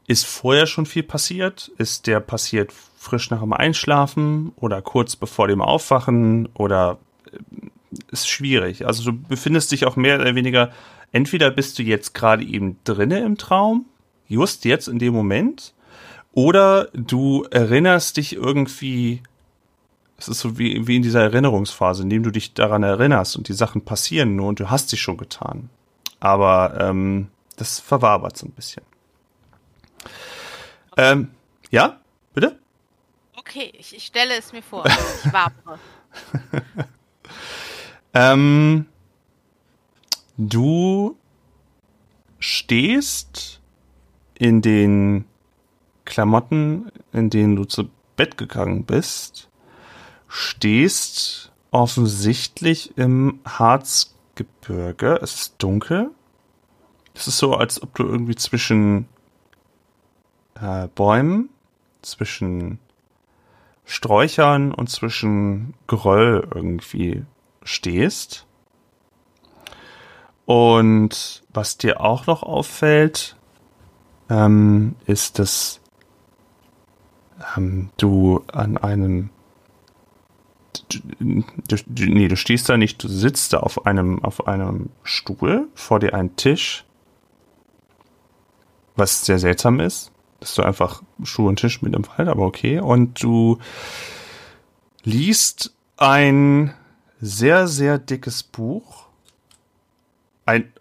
ist 0.07 0.26
vorher 0.26 0.67
schon 0.67 0.87
viel 0.87 1.03
passiert? 1.03 1.73
Ist 1.79 2.07
der 2.07 2.21
passiert 2.21 2.73
frisch 3.05 3.31
nach 3.31 3.41
dem 3.41 3.53
Einschlafen 3.53 4.53
oder 4.57 4.83
kurz 4.83 5.17
bevor 5.17 5.49
dem 5.49 5.61
Aufwachen 5.61 6.49
oder 6.55 6.99
äh, 7.33 7.38
ist 8.11 8.29
schwierig. 8.29 8.87
Also 8.87 9.05
du 9.05 9.19
befindest 9.19 9.73
dich 9.73 9.87
auch 9.87 9.97
mehr 9.97 10.21
oder 10.21 10.35
weniger, 10.35 10.73
entweder 11.12 11.50
bist 11.50 11.79
du 11.79 11.83
jetzt 11.83 12.14
gerade 12.14 12.45
eben 12.45 12.79
drinne 12.85 13.21
im 13.21 13.38
Traum, 13.38 13.87
just 14.26 14.64
jetzt 14.64 14.88
in 14.88 14.99
dem 14.99 15.14
Moment, 15.14 15.74
oder 16.35 16.88
du 16.93 17.45
erinnerst 17.50 18.17
dich 18.17 18.35
irgendwie, 18.35 19.23
es 20.19 20.29
ist 20.29 20.41
so 20.41 20.59
wie, 20.59 20.87
wie 20.87 20.97
in 20.97 21.03
dieser 21.03 21.23
Erinnerungsphase, 21.23 22.03
in 22.03 22.11
dem 22.11 22.23
du 22.23 22.31
dich 22.31 22.55
daran 22.55 22.83
erinnerst 22.83 23.37
und 23.37 23.49
die 23.49 23.53
Sachen 23.53 23.85
passieren 23.85 24.37
nur 24.37 24.49
und 24.49 24.61
du 24.61 24.71
hast 24.71 24.91
sie 24.91 24.97
schon 24.97 25.17
getan. 25.17 25.71
Aber 26.21 26.79
ähm, 26.81 27.29
das 27.57 27.81
verwabert 27.81 28.37
so 28.37 28.47
ein 28.47 28.53
bisschen. 28.53 28.83
Ähm, 30.97 31.31
ja, 31.71 32.00
bitte? 32.35 32.59
Okay, 33.37 33.73
ich, 33.79 33.95
ich 33.97 34.05
stelle 34.05 34.35
es 34.38 34.53
mir 34.53 34.62
vor. 34.62 34.85
Ich 34.87 35.33
wabere. 35.33 35.79
Ähm, 38.14 38.87
du 40.37 41.19
stehst 42.38 43.61
in 44.38 44.62
den 44.62 45.25
Klamotten, 46.05 46.91
in 47.13 47.31
denen 47.31 47.57
du 47.57 47.65
zu 47.65 47.89
Bett 48.17 48.37
gegangen 48.37 48.85
bist, 48.85 49.49
stehst 50.29 51.53
offensichtlich 51.71 52.97
im 52.97 53.41
Harzgebirge. 53.45 55.19
Es 55.23 55.35
ist 55.35 55.55
dunkel. 55.59 56.11
Es 57.15 57.29
ist 57.29 57.39
so, 57.39 57.55
als 57.55 57.83
ob 57.83 57.95
du 57.95 58.05
irgendwie 58.05 58.35
zwischen 58.35 59.07
äh, 60.61 60.89
Bäumen, 60.95 61.49
zwischen 62.03 62.79
Sträuchern 63.85 64.73
und 64.73 64.91
zwischen 64.91 65.75
Geröll 65.87 66.49
irgendwie 66.55 67.25
stehst. 67.63 68.47
Und 70.47 71.43
was 71.53 71.79
dir 71.79 72.01
auch 72.01 72.27
noch 72.27 72.43
auffällt, 72.43 73.37
ähm, 74.29 74.97
ist, 75.07 75.39
dass 75.39 75.81
ähm, 77.57 77.91
du 77.97 78.45
an 78.53 78.77
einem 78.79 79.31
du, 80.89 82.05
nee, 82.05 82.29
du 82.29 82.37
stehst 82.37 82.69
da 82.69 82.77
nicht, 82.77 83.03
du 83.03 83.09
sitzt 83.09 83.53
da 83.53 83.61
auf 83.61 83.87
einem, 83.87 84.23
auf 84.25 84.47
einem 84.47 84.91
Stuhl, 85.03 85.69
vor 85.75 86.01
dir 86.01 86.15
ein 86.15 86.37
Tisch, 86.37 86.85
was 88.97 89.25
sehr 89.25 89.39
seltsam 89.39 89.81
ist, 89.81 90.13
dass 90.41 90.55
du 90.55 90.63
einfach 90.63 91.03
Stuhl 91.23 91.49
und 91.49 91.59
Tisch 91.59 91.83
mit 91.83 91.95
im 91.95 92.07
Wald, 92.07 92.29
aber 92.29 92.45
okay, 92.45 92.81
und 92.81 93.23
du 93.23 93.59
liest 95.03 95.75
ein 95.97 96.75
sehr, 97.21 97.69
sehr 97.69 97.99
dickes 97.99 98.43
Buch. 98.43 99.07
Ein 100.47 100.73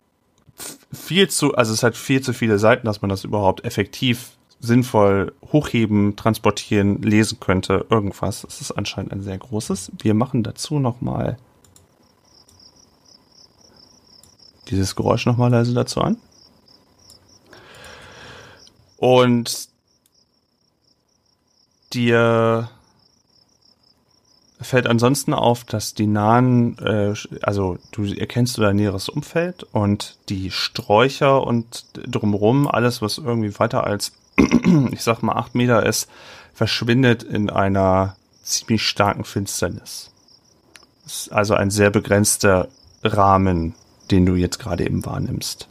viel 0.92 1.30
zu, 1.30 1.56
also 1.56 1.74
es 1.74 1.84
hat 1.84 1.96
viel 1.96 2.22
zu 2.22 2.34
viele 2.34 2.60
Seiten, 2.60 2.86
dass 2.86 3.02
man 3.02 3.10
das 3.10 3.24
überhaupt 3.24 3.64
effektiv, 3.66 4.32
sinnvoll 4.64 5.34
hochheben, 5.52 6.16
transportieren, 6.16 7.02
lesen 7.02 7.40
könnte, 7.42 7.86
irgendwas. 7.90 8.46
Es 8.46 8.62
ist 8.62 8.72
anscheinend 8.72 9.12
ein 9.12 9.22
sehr 9.22 9.38
großes. 9.38 9.92
Wir 10.02 10.14
machen 10.14 10.42
dazu 10.42 10.80
nochmal 10.80 11.38
dieses 14.70 14.96
Geräusch 14.96 15.26
nochmal 15.26 15.52
leise 15.52 15.74
dazu 15.74 16.02
an. 16.02 16.18
Und 18.98 19.68
dir 21.92 22.70
fällt 24.62 24.88
ansonsten 24.88 25.34
auf, 25.34 25.66
dass 25.66 25.94
die 25.94 26.08
nahen, 26.08 26.78
äh, 26.80 27.14
also 27.42 27.78
du 27.92 28.06
erkennst 28.06 28.58
dein 28.58 28.78
näheres 28.78 29.10
Umfeld 29.10 29.64
und 29.64 30.18
die 30.30 30.52
Sträucher 30.52 31.46
und 31.46 31.86
drumherum, 32.08 32.66
alles, 32.70 33.02
was 33.02 33.18
irgendwie 33.18 33.60
weiter 33.60 33.84
als, 33.84 34.14
ich 34.92 35.02
sag 35.02 35.22
mal, 35.22 35.34
acht 35.34 35.56
Meter 35.56 35.86
ist, 35.86 36.10
verschwindet 36.54 37.24
in 37.24 37.50
einer 37.50 38.16
ziemlich 38.44 38.88
starken 38.88 39.24
Finsternis. 39.24 40.12
Das 41.04 41.14
ist 41.14 41.34
also 41.34 41.56
ein 41.56 41.72
sehr 41.72 41.90
begrenzter 41.90 42.70
Rahmen, 43.04 43.76
den 44.12 44.26
du 44.26 44.36
jetzt 44.36 44.60
gerade 44.60 44.86
eben 44.86 45.06
wahrnimmst. 45.06 45.68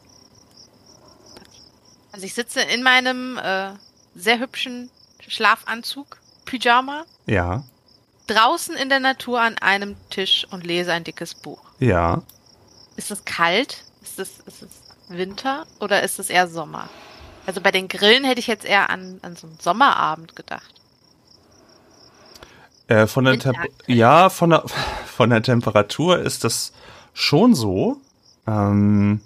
Also 2.12 2.26
ich 2.26 2.34
sitze 2.34 2.60
in 2.60 2.82
meinem 2.82 3.38
äh, 3.38 3.70
sehr 4.14 4.38
hübschen 4.38 4.90
Schlafanzug, 5.26 6.18
Pyjama. 6.44 7.04
Ja 7.26 7.64
draußen 8.26 8.76
in 8.76 8.88
der 8.88 9.00
Natur 9.00 9.40
an 9.40 9.58
einem 9.58 9.96
Tisch 10.10 10.46
und 10.50 10.66
lese 10.66 10.92
ein 10.92 11.04
dickes 11.04 11.34
Buch. 11.34 11.60
Ja. 11.78 12.22
Ist 12.96 13.10
es 13.10 13.24
kalt? 13.24 13.84
Ist 14.02 14.18
es, 14.18 14.40
ist 14.46 14.62
es 14.62 14.70
Winter 15.08 15.66
oder 15.80 16.02
ist 16.02 16.18
es 16.18 16.30
eher 16.30 16.48
Sommer? 16.48 16.88
Also 17.46 17.60
bei 17.60 17.70
den 17.70 17.88
Grillen 17.88 18.24
hätte 18.24 18.40
ich 18.40 18.46
jetzt 18.46 18.64
eher 18.64 18.90
an, 18.90 19.18
an 19.22 19.36
so 19.36 19.46
einen 19.46 19.58
Sommerabend 19.60 20.36
gedacht. 20.36 20.74
Äh, 22.86 23.06
von 23.06 23.24
der 23.24 23.38
Temp 23.38 23.56
ja, 23.86 24.28
von 24.28 24.50
der, 24.50 24.64
von 25.06 25.30
der 25.30 25.42
Temperatur 25.42 26.18
ist 26.18 26.44
das 26.44 26.72
schon 27.14 27.54
so, 27.54 28.00
ähm, 28.46 29.20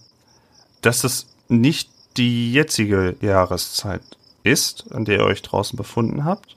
dass 0.83 1.05
es 1.05 1.27
nicht 1.49 1.91
die 2.17 2.53
jetzige 2.53 3.17
Jahreszeit 3.21 4.03
ist, 4.43 4.87
an 4.93 5.05
der 5.05 5.19
ihr 5.19 5.25
euch 5.25 5.43
draußen 5.43 5.77
befunden 5.77 6.25
habt. 6.25 6.57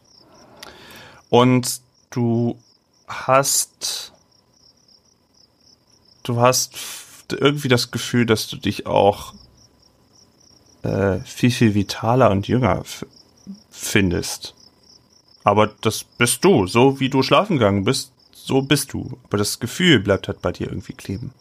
Und 1.30 1.82
du 2.12 2.58
hast, 3.08 4.14
du 6.24 6.40
hast 6.40 6.76
irgendwie 7.32 7.68
das 7.68 7.92
Gefühl, 7.92 8.26
dass 8.26 8.48
du 8.48 8.58
dich 8.58 8.86
auch 8.88 9.34
äh, 10.84 11.20
viel, 11.20 11.52
viel 11.52 11.74
vitaler 11.74 12.32
und 12.32 12.48
jünger 12.48 12.84
findest. 13.70 14.56
Aber 15.44 15.68
das 15.68 16.04
bist 16.04 16.44
du. 16.44 16.68
So 16.68 17.00
wie 17.00 17.10
du 17.10 17.24
schlafen 17.24 17.58
gegangen 17.58 17.84
bist, 17.84 18.12
so 18.32 18.62
bist 18.62 18.94
du. 18.94 19.18
Aber 19.24 19.38
das 19.38 19.60
Gefühl 19.60 20.00
bleibt 20.00 20.28
halt 20.28 20.42
bei 20.42 20.52
dir 20.52 20.68
irgendwie 20.68 20.94
kleben. 20.94 21.34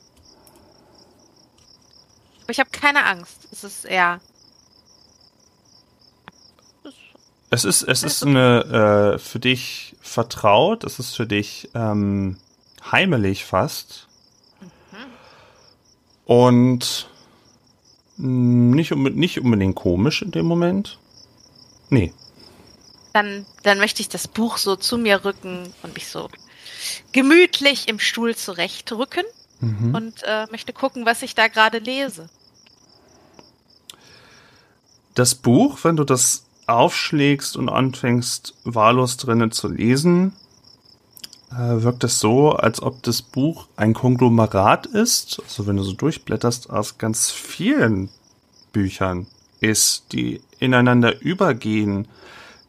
Aber 2.43 2.51
ich 2.51 2.61
habe 2.61 2.71
keine 2.71 3.05
Angst. 3.05 3.49
Es 3.51 3.65
ist 3.65 3.85
eher 3.85 4.21
Es 7.51 7.65
ist, 7.65 7.83
es 7.83 8.03
ist 8.03 8.23
eine 8.25 9.15
äh, 9.15 9.19
für 9.19 9.39
dich 9.39 9.97
vertraut, 10.03 10.85
es 10.85 10.99
ist 10.99 11.17
für 11.17 11.27
dich 11.27 11.71
ähm, 11.75 12.37
heimelig 12.93 13.45
fast. 13.45 14.07
Mhm. 14.61 14.67
Und 16.27 17.09
nicht, 18.19 18.95
nicht 18.95 19.41
unbedingt 19.41 19.77
komisch 19.77 20.23
in 20.23 20.31
dem 20.31 20.47
Moment. 20.47 20.99
Nee. 21.89 22.13
Dann, 23.13 23.47
dann 23.63 23.79
möchte 23.79 24.03
ich 24.03 24.09
das 24.09 24.29
Buch 24.29 24.59
so 24.59 24.77
zu 24.77 24.99
mir 24.99 25.25
rücken 25.25 25.73
und 25.83 25.95
mich 25.95 26.09
so 26.09 26.29
gemütlich 27.13 27.89
im 27.89 27.99
Stuhl 27.99 28.37
zurechtrücken 28.37 29.25
mhm. 29.61 29.95
und 29.95 30.23
äh, 30.25 30.47
möchte 30.51 30.73
gucken, 30.73 31.07
was 31.07 31.23
ich 31.23 31.35
da 31.35 31.49
gerade 31.49 31.79
lese. 31.79 32.29
Das 35.15 35.35
Buch, 35.35 35.79
wenn 35.83 35.97
du 35.97 36.05
das 36.05 36.45
aufschlägst 36.67 37.57
und 37.57 37.69
anfängst 37.69 38.55
wahllos 38.65 39.17
drinnen 39.17 39.51
zu 39.51 39.69
lesen, 39.69 40.33
wirkt 41.51 42.05
es 42.05 42.21
so, 42.21 42.53
als 42.53 42.83
ob 42.83 43.03
das 43.03 43.23
Buch 43.23 43.69
ein 43.77 43.95
Konglomerat 43.95 44.87
ist. 44.87 45.41
Also 45.45 45.67
wenn 45.67 45.77
du 45.77 45.83
so 45.83 45.93
durchblätterst 45.93 46.71
aus 46.71 46.99
ganz 46.99 47.31
vielen 47.31 48.11
Büchern 48.73 49.27
ist, 49.61 50.13
die 50.13 50.41
ineinander 50.59 51.21
übergehen, 51.21 52.09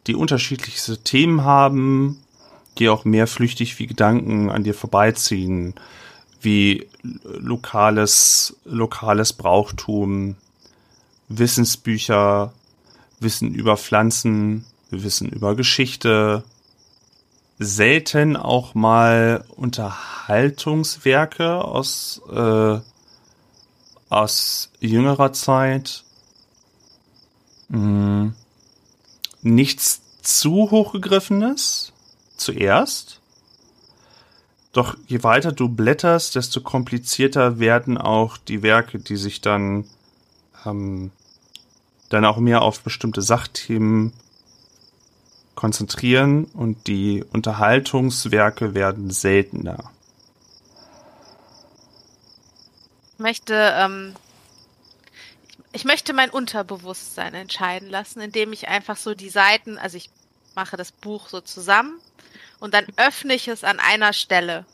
die 0.06 0.14
unterschiedlichste 0.14 0.98
Themen 0.98 1.44
haben, 1.44 2.22
die 2.78 2.88
auch 2.88 3.04
mehr 3.04 3.26
flüchtig 3.26 3.78
wie 3.78 3.86
Gedanken 3.86 4.50
an 4.50 4.64
dir 4.64 4.74
vorbeiziehen, 4.74 5.74
wie 6.40 6.88
lokales, 7.24 8.56
lokales 8.64 9.34
Brauchtum, 9.34 10.36
Wissensbücher, 11.28 12.52
Wissen 13.20 13.54
über 13.54 13.76
Pflanzen, 13.76 14.64
Wissen 14.90 15.28
über 15.28 15.54
Geschichte, 15.54 16.42
selten 17.60 18.36
auch 18.36 18.74
mal 18.74 19.44
Unterhaltungswerke 19.54 21.62
aus, 21.62 22.22
äh, 22.32 22.80
aus 24.08 24.70
jüngerer 24.80 25.34
Zeit. 25.34 26.04
Hm. 27.70 28.34
Nichts 29.42 30.00
zu 30.22 30.70
hochgegriffenes 30.70 31.92
zuerst. 32.38 33.20
Doch 34.72 34.96
je 35.06 35.22
weiter 35.22 35.52
du 35.52 35.68
blätterst, 35.68 36.36
desto 36.36 36.62
komplizierter 36.62 37.58
werden 37.58 37.98
auch 37.98 38.38
die 38.38 38.62
Werke, 38.62 38.98
die 38.98 39.16
sich 39.16 39.42
dann, 39.42 39.84
ähm, 40.64 41.10
dann 42.08 42.24
auch 42.24 42.38
mehr 42.38 42.62
auf 42.62 42.80
bestimmte 42.80 43.20
Sachthemen 43.20 44.14
konzentrieren 45.60 46.46
und 46.46 46.86
die 46.86 47.22
Unterhaltungswerke 47.34 48.72
werden 48.72 49.10
seltener. 49.10 49.90
Ich 53.12 53.18
möchte, 53.18 53.54
ähm, 53.76 54.14
ich 55.72 55.84
möchte 55.84 56.14
mein 56.14 56.30
Unterbewusstsein 56.30 57.34
entscheiden 57.34 57.90
lassen, 57.90 58.22
indem 58.22 58.54
ich 58.54 58.68
einfach 58.68 58.96
so 58.96 59.14
die 59.14 59.28
Seiten, 59.28 59.76
also 59.76 59.98
ich 59.98 60.08
mache 60.54 60.78
das 60.78 60.92
Buch 60.92 61.28
so 61.28 61.42
zusammen 61.42 62.00
und 62.58 62.72
dann 62.72 62.86
öffne 62.96 63.34
ich 63.34 63.46
es 63.46 63.62
an 63.62 63.80
einer 63.80 64.14
Stelle, 64.14 64.64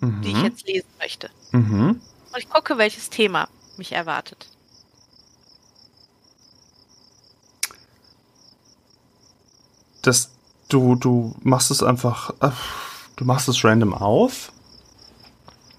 mhm. 0.00 0.20
die 0.22 0.30
ich 0.30 0.38
mhm. 0.38 0.44
jetzt 0.46 0.66
lesen 0.66 0.90
möchte. 0.98 1.30
Mhm. 1.52 2.00
Und 2.32 2.38
ich 2.38 2.50
gucke, 2.50 2.76
welches 2.76 3.08
Thema 3.08 3.48
mich 3.76 3.92
erwartet. 3.92 4.48
Das, 10.06 10.30
du, 10.68 10.94
du 10.96 11.34
machst 11.42 11.70
es 11.70 11.82
einfach, 11.82 12.30
äh, 12.40 12.50
du 13.16 13.24
machst 13.24 13.48
es 13.48 13.64
random 13.64 13.94
auf. 13.94 14.52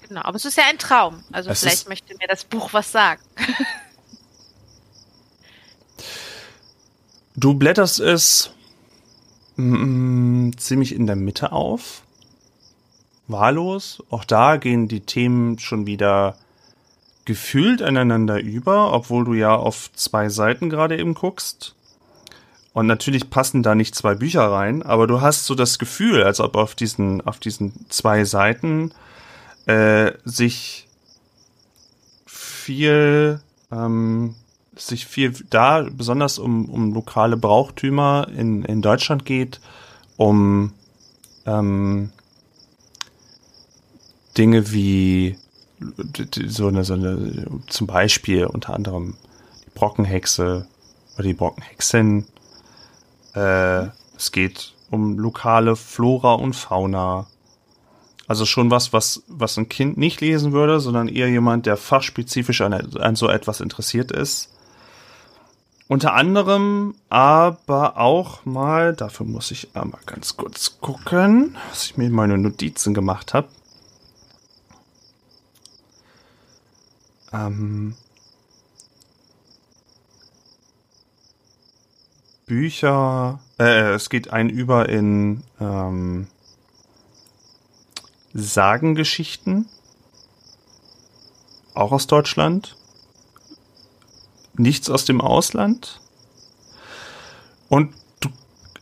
Genau, 0.07 0.21
aber 0.21 0.35
es 0.35 0.45
ist 0.45 0.57
ja 0.57 0.63
ein 0.69 0.77
Traum. 0.77 1.23
Also 1.31 1.49
es 1.49 1.59
vielleicht 1.59 1.89
möchte 1.89 2.15
mir 2.15 2.27
das 2.27 2.43
Buch 2.43 2.73
was 2.73 2.91
sagen. 2.91 3.21
du 7.35 7.53
blätterst 7.53 7.99
es 7.99 8.51
mm, 9.55 10.51
ziemlich 10.57 10.93
in 10.95 11.07
der 11.07 11.15
Mitte 11.15 11.51
auf. 11.51 12.01
Wahllos. 13.27 14.03
Auch 14.09 14.25
da 14.25 14.57
gehen 14.57 14.87
die 14.87 15.01
Themen 15.01 15.59
schon 15.59 15.85
wieder 15.85 16.37
gefühlt 17.25 17.81
aneinander 17.81 18.39
über, 18.39 18.93
obwohl 18.93 19.25
du 19.25 19.33
ja 19.33 19.55
auf 19.55 19.91
zwei 19.93 20.29
Seiten 20.29 20.69
gerade 20.69 20.97
eben 20.97 21.13
guckst. 21.13 21.74
Und 22.75 22.87
natürlich 22.87 23.29
passen 23.29 23.63
da 23.63 23.73
nicht 23.73 23.95
zwei 23.95 24.15
Bücher 24.15 24.51
rein, 24.51 24.83
aber 24.83 25.07
du 25.07 25.21
hast 25.21 25.45
so 25.45 25.55
das 25.55 25.79
Gefühl, 25.79 26.23
als 26.23 26.41
ob 26.41 26.57
auf 26.57 26.75
diesen, 26.75 27.21
auf 27.21 27.39
diesen 27.39 27.89
zwei 27.89 28.25
Seiten 28.25 28.91
äh, 29.65 30.11
sich 30.25 30.85
viel, 32.25 33.39
ähm, 33.71 34.35
sich 34.75 35.05
viel 35.05 35.33
da 35.49 35.87
besonders 35.89 36.37
um, 36.37 36.65
um 36.65 36.93
lokale 36.93 37.37
Brauchtümer 37.37 38.27
in, 38.35 38.65
in 38.65 38.81
Deutschland 38.81 39.23
geht, 39.23 39.61
um 40.17 40.73
ähm, 41.45 42.11
Dinge 44.37 44.73
wie 44.73 45.37
so 46.45 46.67
eine, 46.67 46.83
so 46.83 46.95
eine, 46.95 47.47
zum 47.67 47.87
Beispiel 47.87 48.47
unter 48.47 48.73
anderem 48.73 49.15
die 49.65 49.71
Brockenhexe 49.73 50.67
oder 51.13 51.23
die 51.23 51.33
Brockenhexen. 51.33 52.27
Äh, 53.35 53.87
es 54.17 54.31
geht 54.31 54.73
um 54.89 55.19
lokale 55.19 55.75
Flora 55.75 56.33
und 56.33 56.55
Fauna. 56.55 57.27
Also 58.27 58.45
schon 58.45 58.71
was, 58.71 58.91
was, 58.91 59.23
was 59.27 59.57
ein 59.57 59.69
Kind 59.69 59.97
nicht 59.97 60.21
lesen 60.21 60.51
würde, 60.51 60.79
sondern 60.79 61.07
eher 61.07 61.29
jemand, 61.29 61.65
der 61.65 61.77
fachspezifisch 61.77 62.61
an, 62.61 62.73
an 62.73 63.15
so 63.15 63.29
etwas 63.29 63.61
interessiert 63.61 64.11
ist. 64.11 64.49
Unter 65.87 66.15
anderem 66.15 66.95
aber 67.09 67.97
auch 67.97 68.43
mal, 68.45 68.95
dafür 68.95 69.27
muss 69.27 69.51
ich 69.51 69.75
einmal 69.75 70.01
ganz 70.07 70.35
kurz 70.35 70.79
gucken, 70.81 71.55
was 71.69 71.85
ich 71.85 71.97
mir 71.97 72.05
in 72.05 72.11
meine 72.11 72.39
Notizen 72.39 72.95
gemacht 72.95 73.35
habe. 73.35 73.49
Ähm, 77.31 77.95
Bücher, 82.45 83.39
äh, 83.59 83.93
es 83.93 84.09
geht 84.09 84.31
ein 84.31 84.49
über 84.49 84.89
in 84.89 85.43
ähm, 85.59 86.27
Sagengeschichten, 88.33 89.67
auch 91.73 91.91
aus 91.91 92.07
Deutschland, 92.07 92.75
nichts 94.55 94.89
aus 94.89 95.05
dem 95.05 95.21
Ausland. 95.21 95.99
Und 97.69 97.93
du 98.19 98.29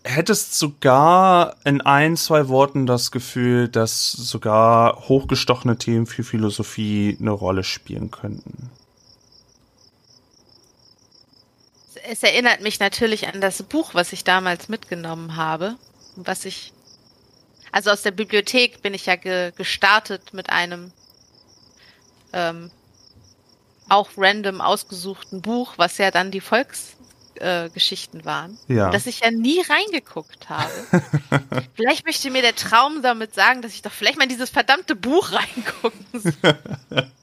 hättest 0.03 0.55
sogar 0.55 1.55
in 1.63 1.81
ein, 1.81 2.17
zwei 2.17 2.49
Worten 2.49 2.85
das 2.85 3.11
Gefühl, 3.11 3.69
dass 3.69 4.11
sogar 4.11 5.07
hochgestochene 5.07 5.77
Themen 5.77 6.05
für 6.05 6.23
Philosophie 6.23 7.17
eine 7.19 7.31
Rolle 7.31 7.63
spielen 7.63 8.11
könnten. 8.11 8.69
Es 12.05 12.23
erinnert 12.23 12.61
mich 12.61 12.79
natürlich 12.79 13.27
an 13.27 13.39
das 13.41 13.63
Buch, 13.63 13.93
was 13.93 14.13
ich 14.13 14.23
damals 14.23 14.69
mitgenommen 14.69 15.35
habe, 15.35 15.75
was 16.15 16.45
ich 16.45 16.73
also 17.73 17.89
aus 17.89 18.03
der 18.03 18.11
Bibliothek 18.11 18.83
bin 18.83 18.93
ich 18.93 19.07
ja 19.07 19.15
ge 19.15 19.51
gestartet 19.57 20.33
mit 20.33 20.51
einem 20.51 20.91
ähm, 22.31 22.69
auch 23.89 24.11
random 24.15 24.61
ausgesuchten 24.61 25.41
Buch, 25.41 25.73
was 25.77 25.97
ja 25.97 26.11
dann 26.11 26.29
die 26.29 26.39
Volksgeschichten 26.39 28.19
äh, 28.21 28.25
waren, 28.25 28.59
ja. 28.67 28.91
dass 28.91 29.07
ich 29.07 29.21
ja 29.21 29.31
nie 29.31 29.61
reingeguckt 29.61 30.49
habe. 30.49 30.71
vielleicht 31.75 32.05
möchte 32.05 32.29
mir 32.29 32.43
der 32.43 32.55
Traum 32.55 33.01
damit 33.01 33.33
sagen, 33.33 33.63
dass 33.63 33.73
ich 33.73 33.81
doch 33.81 33.91
vielleicht 33.91 34.17
mal 34.17 34.23
in 34.23 34.29
dieses 34.29 34.51
verdammte 34.51 34.95
Buch 34.95 35.31
reingucken 35.31 36.05
soll. 36.13 36.57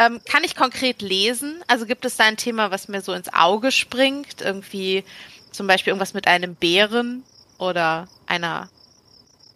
ähm, 0.00 0.20
kann 0.24 0.44
ich 0.44 0.56
konkret 0.56 1.02
lesen? 1.02 1.62
Also 1.68 1.84
gibt 1.84 2.06
es 2.06 2.16
da 2.16 2.24
ein 2.24 2.38
Thema, 2.38 2.70
was 2.70 2.88
mir 2.88 3.02
so 3.02 3.12
ins 3.12 3.32
Auge 3.34 3.70
springt? 3.70 4.40
Irgendwie 4.40 5.04
zum 5.52 5.66
Beispiel 5.66 5.90
irgendwas 5.90 6.14
mit 6.14 6.26
einem 6.26 6.54
Bären 6.54 7.22
oder 7.58 8.08
einer 8.26 8.70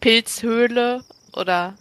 Pilzhöhle 0.00 1.02
oder? 1.33 1.74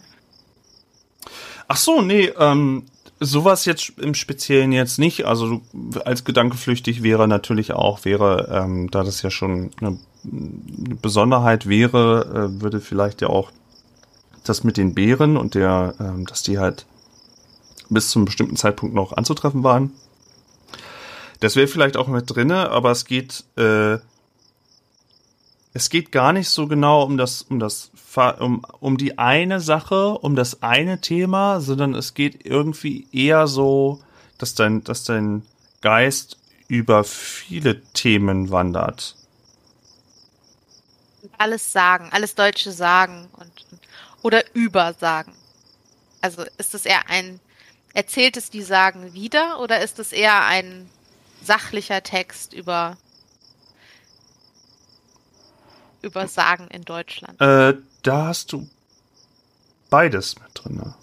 Ach 1.68 1.76
so, 1.76 2.00
nee, 2.00 2.32
ähm, 2.38 2.86
sowas 3.20 3.66
jetzt 3.66 3.98
im 3.98 4.14
Speziellen 4.14 4.72
jetzt 4.72 4.98
nicht. 4.98 5.26
Also 5.26 5.60
als 6.06 6.24
Gedanke 6.24 6.56
flüchtig 6.56 7.02
wäre 7.02 7.28
natürlich 7.28 7.72
auch, 7.72 8.06
wäre, 8.06 8.48
ähm, 8.50 8.90
da 8.90 9.02
das 9.02 9.20
ja 9.20 9.30
schon 9.30 9.72
eine, 9.80 9.98
eine 10.24 10.94
Besonderheit 10.94 11.68
wäre, 11.68 12.48
äh, 12.56 12.62
würde 12.62 12.80
vielleicht 12.80 13.20
ja 13.20 13.28
auch 13.28 13.50
das 14.42 14.64
mit 14.64 14.78
den 14.78 14.94
Bären 14.94 15.36
und 15.36 15.54
der, 15.54 15.94
ähm, 16.00 16.24
dass 16.24 16.42
die 16.42 16.58
halt 16.58 16.86
bis 17.90 18.10
zum 18.10 18.24
bestimmten 18.24 18.56
Zeitpunkt 18.56 18.94
noch 18.94 19.12
anzutreffen 19.12 19.62
waren. 19.62 19.92
Das 21.40 21.56
wäre 21.56 21.68
vielleicht 21.68 21.96
auch 21.96 22.08
mit 22.08 22.24
drinne, 22.26 22.70
aber 22.70 22.90
es 22.90 23.04
geht 23.04 23.44
äh, 23.56 23.98
es 25.76 25.90
geht 25.90 26.12
gar 26.12 26.32
nicht 26.32 26.48
so 26.48 26.68
genau 26.68 27.02
um 27.02 27.18
das, 27.18 27.42
um 27.42 27.58
das, 27.58 27.90
um, 28.38 28.64
um 28.78 28.96
die 28.96 29.18
eine 29.18 29.60
Sache, 29.60 30.16
um 30.18 30.36
das 30.36 30.62
eine 30.62 31.00
Thema, 31.00 31.60
sondern 31.60 31.96
es 31.96 32.14
geht 32.14 32.46
irgendwie 32.46 33.08
eher 33.12 33.48
so, 33.48 34.00
dass 34.38 34.54
dein, 34.54 34.84
dass 34.84 35.02
dein 35.02 35.42
Geist 35.80 36.38
über 36.68 37.02
viele 37.02 37.82
Themen 37.92 38.50
wandert. 38.52 39.16
Alles 41.38 41.72
sagen, 41.72 42.08
alles 42.12 42.36
Deutsche 42.36 42.70
sagen 42.70 43.26
und, 43.32 43.50
oder 44.22 44.44
übersagen. 44.54 45.32
Also 46.20 46.44
ist 46.56 46.74
es 46.74 46.86
eher 46.86 47.10
ein, 47.10 47.40
erzählt 47.94 48.36
es 48.36 48.50
die 48.50 48.62
Sagen 48.62 49.14
wieder 49.14 49.60
oder 49.60 49.82
ist 49.82 49.98
es 49.98 50.12
eher 50.12 50.44
ein 50.44 50.88
sachlicher 51.42 52.02
Text 52.02 52.52
über 52.52 52.96
über 56.02 56.28
Sagen 56.28 56.68
in 56.68 56.84
Deutschland? 56.84 57.40
Äh, 57.40 57.74
da 58.02 58.26
hast 58.26 58.52
du 58.52 58.68
beides 59.88 60.38
mit 60.38 60.48
drin. 60.52 60.94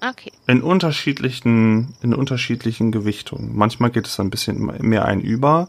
Okay. 0.00 0.32
In 0.46 0.62
unterschiedlichen, 0.62 1.94
in 2.00 2.14
unterschiedlichen 2.14 2.92
Gewichtungen. 2.92 3.56
Manchmal 3.56 3.90
geht 3.90 4.06
es 4.06 4.18
ein 4.20 4.30
bisschen 4.30 4.64
mehr 4.80 5.04
ein 5.04 5.20
über. 5.20 5.68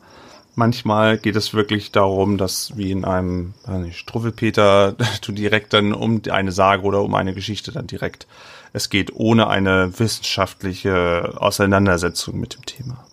Manchmal 0.59 1.17
geht 1.17 1.37
es 1.37 1.53
wirklich 1.53 1.93
darum, 1.93 2.37
dass 2.37 2.75
wie 2.75 2.91
in 2.91 3.05
einem 3.05 3.53
Struffelpeter 3.91 4.95
du 5.21 5.31
direkt 5.31 5.71
dann 5.71 5.93
um 5.93 6.21
eine 6.29 6.51
Sage 6.51 6.83
oder 6.83 7.01
um 7.01 7.15
eine 7.15 7.33
Geschichte 7.33 7.71
dann 7.71 7.87
direkt 7.87 8.27
es 8.73 8.89
geht 8.89 9.13
ohne 9.15 9.47
eine 9.47 9.97
wissenschaftliche 9.99 11.33
Auseinandersetzung 11.37 12.39
mit 12.39 12.55
dem 12.55 12.65
Thema. 12.65 13.03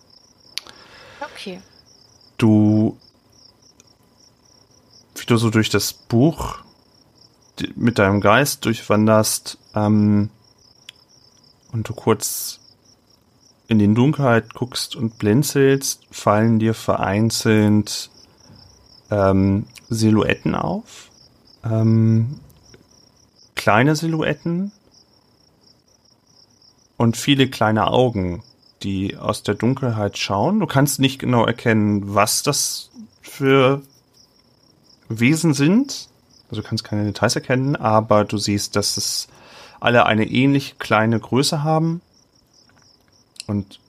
du, 2.37 2.97
wie 5.15 5.25
du 5.25 5.37
so 5.37 5.49
durch 5.49 5.69
das 5.69 5.93
Buch 5.93 6.59
mit 7.75 7.97
deinem 7.97 8.21
Geist 8.21 8.65
durchwanderst 8.65 9.57
ähm, 9.73 10.29
und 11.71 11.89
du 11.89 11.93
kurz 11.93 12.59
in 13.67 13.79
die 13.79 13.93
Dunkelheit 13.93 14.53
guckst 14.53 14.95
und 14.95 15.17
blinzelst, 15.17 16.07
fallen 16.11 16.59
dir 16.59 16.73
vereinzelt 16.73 18.09
ähm, 19.11 19.65
Silhouetten 19.89 20.55
auf. 20.55 21.09
Ähm, 21.63 22.39
kleine 23.55 23.95
Silhouetten 23.95 24.71
und 26.95 27.17
viele 27.17 27.49
kleine 27.49 27.87
Augen, 27.87 28.43
die 28.83 29.17
aus 29.17 29.43
der 29.43 29.55
Dunkelheit 29.55 30.17
schauen. 30.17 30.59
Du 30.59 30.67
kannst 30.67 30.99
nicht 30.99 31.19
genau 31.19 31.45
erkennen, 31.45 32.15
was 32.15 32.43
das 32.43 32.89
für 33.21 33.81
Wesen 35.09 35.53
sind. 35.53 36.07
Also 36.49 36.63
kannst 36.63 36.85
keine 36.85 37.03
Details 37.03 37.35
erkennen, 37.35 37.75
aber 37.75 38.23
du 38.23 38.37
siehst, 38.37 38.77
dass 38.77 38.95
es 38.95 39.27
alle 39.81 40.05
eine 40.05 40.25
ähnlich 40.25 40.79
kleine 40.79 41.19
Größe 41.19 41.63
haben 41.63 42.01
und 43.47 43.79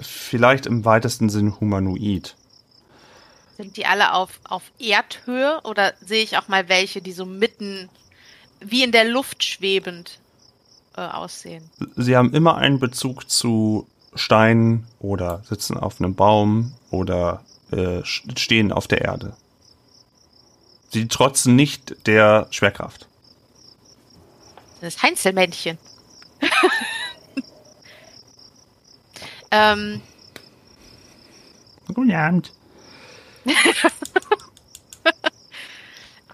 vielleicht 0.00 0.66
im 0.66 0.84
weitesten 0.84 1.28
Sinn 1.28 1.60
humanoid. 1.60 2.36
Sind 3.56 3.76
die 3.76 3.84
alle 3.84 4.14
auf, 4.14 4.40
auf 4.44 4.62
Erdhöhe 4.78 5.60
oder 5.64 5.92
sehe 6.00 6.22
ich 6.22 6.38
auch 6.38 6.48
mal 6.48 6.68
welche, 6.68 7.02
die 7.02 7.12
so 7.12 7.26
mitten 7.26 7.90
wie 8.60 8.82
in 8.82 8.92
der 8.92 9.04
Luft 9.04 9.44
schwebend 9.44 10.18
äh, 10.96 11.02
aussehen? 11.02 11.68
Sie 11.96 12.16
haben 12.16 12.32
immer 12.32 12.56
einen 12.56 12.78
Bezug 12.78 13.28
zu 13.28 13.86
Steinen 14.14 14.86
oder 14.98 15.42
sitzen 15.48 15.76
auf 15.76 16.00
einem 16.00 16.14
Baum 16.14 16.72
oder 16.90 17.44
äh, 17.70 18.00
stehen 18.04 18.72
auf 18.72 18.88
der 18.88 19.02
Erde. 19.02 19.36
Sie 20.90 21.06
trotzen 21.06 21.54
nicht 21.54 22.06
der 22.06 22.48
Schwerkraft. 22.50 23.06
Das 24.80 25.02
Heinzelmännchen. 25.02 25.78
ähm, 29.50 30.02
Guten 31.94 32.12
Abend. 32.12 32.52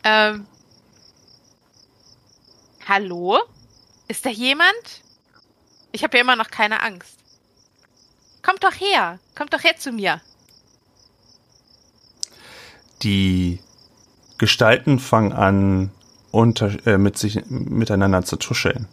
ähm, 0.04 0.46
hallo? 2.86 3.38
Ist 4.08 4.26
da 4.26 4.30
jemand? 4.30 5.02
Ich 5.92 6.04
habe 6.04 6.16
ja 6.16 6.22
immer 6.22 6.36
noch 6.36 6.50
keine 6.50 6.82
Angst. 6.82 7.16
Kommt 8.42 8.62
doch 8.64 8.74
her. 8.74 9.18
Kommt 9.34 9.54
doch 9.54 9.64
her 9.64 9.76
zu 9.78 9.92
mir. 9.92 10.20
Die 13.02 13.60
Gestalten 14.38 14.98
fangen 14.98 15.32
an, 15.32 15.90
unter, 16.30 16.86
äh, 16.86 16.98
mit 16.98 17.16
sich 17.16 17.46
miteinander 17.46 18.24
zu 18.24 18.36
tuscheln. 18.36 18.88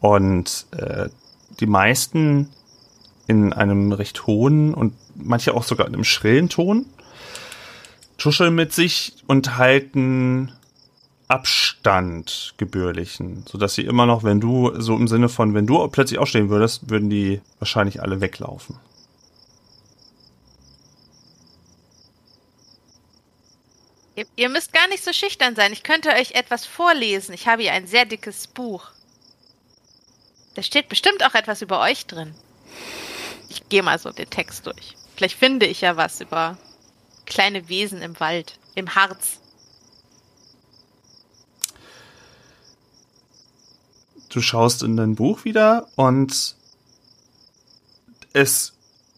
Und 0.00 0.66
äh, 0.72 1.08
die 1.60 1.66
meisten 1.66 2.52
in 3.26 3.52
einem 3.52 3.92
recht 3.92 4.26
hohen 4.26 4.74
und 4.74 4.94
manche 5.14 5.54
auch 5.54 5.64
sogar 5.64 5.86
in 5.86 5.94
einem 5.94 6.04
schrillen 6.04 6.48
Ton 6.48 6.86
tuscheln 8.18 8.54
mit 8.54 8.72
sich 8.72 9.14
und 9.26 9.56
halten 9.58 10.52
Abstand 11.28 12.54
gebührlichen, 12.56 13.44
sodass 13.48 13.74
sie 13.74 13.82
immer 13.82 14.06
noch, 14.06 14.22
wenn 14.22 14.40
du 14.40 14.72
so 14.80 14.94
im 14.94 15.08
Sinne 15.08 15.28
von, 15.28 15.54
wenn 15.54 15.66
du 15.66 15.86
plötzlich 15.88 16.18
aufstehen 16.18 16.48
würdest, 16.48 16.88
würden 16.88 17.10
die 17.10 17.40
wahrscheinlich 17.58 18.00
alle 18.00 18.20
weglaufen. 18.20 18.78
Ihr, 24.36 24.48
müsst 24.48 24.72
gar 24.72 24.88
nicht 24.88 25.04
so 25.04 25.12
schüchtern 25.12 25.54
sein. 25.54 25.74
Ich 25.74 25.82
könnte 25.82 26.08
euch 26.08 26.32
etwas 26.32 26.64
vorlesen. 26.64 27.34
Ich 27.34 27.46
habe 27.46 27.62
hier 27.62 27.72
ein 27.72 27.86
sehr 27.86 28.06
dickes 28.06 28.46
Buch. 28.46 28.88
Da 30.54 30.62
steht 30.62 30.88
bestimmt 30.88 31.22
auch 31.22 31.34
etwas 31.34 31.60
über 31.60 31.80
euch 31.80 32.06
drin. 32.06 32.34
Ich 33.56 33.68
gehe 33.68 33.82
mal 33.82 33.98
so 33.98 34.10
den 34.10 34.30
Text 34.30 34.66
durch. 34.66 34.96
Vielleicht 35.14 35.38
finde 35.38 35.66
ich 35.66 35.80
ja 35.80 35.96
was 35.96 36.20
über 36.20 36.56
kleine 37.26 37.68
Wesen 37.68 38.02
im 38.02 38.18
Wald, 38.20 38.58
im 38.74 38.94
Harz. 38.94 39.40
du 44.36 44.42
schaust 44.42 44.82
in 44.82 44.98
dein 44.98 45.14
Buch 45.14 45.46
wieder 45.46 45.88
und 45.96 46.56
es 48.34 48.74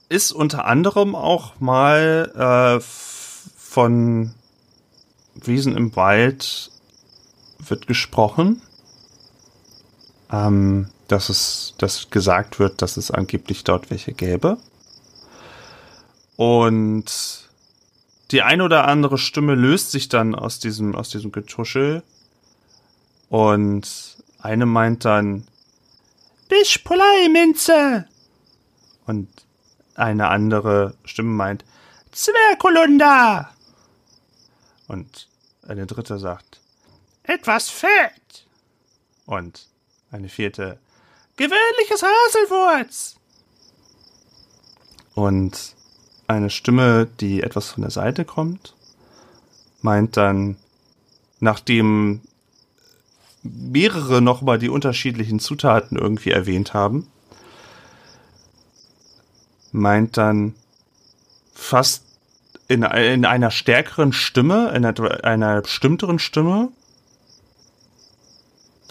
ist 0.09 0.31
unter 0.31 0.64
anderem 0.64 1.16
auch 1.16 1.59
mal 1.59 2.79
äh, 2.79 2.81
von 2.81 4.33
Wesen 5.35 5.77
im 5.77 5.96
Wald 5.96 6.70
wird 7.59 7.88
gesprochen, 7.88 8.62
ähm, 10.31 10.88
dass 11.09 11.29
es, 11.29 11.75
dass 11.79 12.11
gesagt 12.11 12.59
wird, 12.59 12.83
dass 12.83 12.97
es 12.97 13.11
angeblich 13.11 13.64
dort 13.64 13.91
welche 13.91 14.12
gäbe. 14.12 14.59
Und 16.37 17.49
die 18.31 18.43
ein 18.43 18.61
oder 18.61 18.87
andere 18.87 19.19
Stimme 19.19 19.55
löst 19.55 19.91
sich 19.91 20.09
dann 20.09 20.35
aus 20.35 20.59
diesem, 20.59 20.95
aus 20.95 21.09
diesem 21.09 21.33
Getuschel 21.33 22.03
und 23.29 24.17
eine 24.41 24.67
meint 24.67 25.05
dann, 25.05 25.47
Bisch 26.49 26.79
Polei, 26.79 27.29
Minze! 27.31 28.07
Und 29.07 29.29
eine 29.95 30.29
andere 30.29 30.95
Stimme 31.05 31.31
meint, 31.31 31.64
Zwergholunda! 32.12 33.51
Und 34.87 35.29
eine 35.67 35.87
dritte 35.87 36.19
sagt, 36.19 36.61
etwas 37.25 37.69
Fett! 37.69 38.47
Und 39.27 39.67
eine 40.11 40.29
vierte, 40.29 40.79
gewöhnliches 41.37 42.03
Haselwurz! 42.03 43.16
Und 45.14 45.75
eine 46.27 46.51
Stimme, 46.51 47.07
die 47.21 47.42
etwas 47.42 47.71
von 47.71 47.83
der 47.83 47.90
Seite 47.90 48.25
kommt, 48.25 48.75
meint 49.83 50.16
dann, 50.16 50.57
nachdem 51.40 52.21
mehrere 53.42 54.21
nochmal 54.21 54.59
die 54.59 54.68
unterschiedlichen 54.68 55.40
Zutaten 55.40 55.97
irgendwie 55.97 56.31
erwähnt 56.31 56.75
haben, 56.75 57.09
meint 59.73 60.16
dann 60.16 60.55
fast 61.55 62.05
in, 62.68 62.83
in 62.83 63.25
einer 63.25 63.51
stärkeren 63.51 64.12
Stimme, 64.12 64.71
in 64.75 64.85
einer, 64.85 65.25
einer 65.25 65.62
bestimmteren 65.62 66.18
Stimme, 66.18 66.71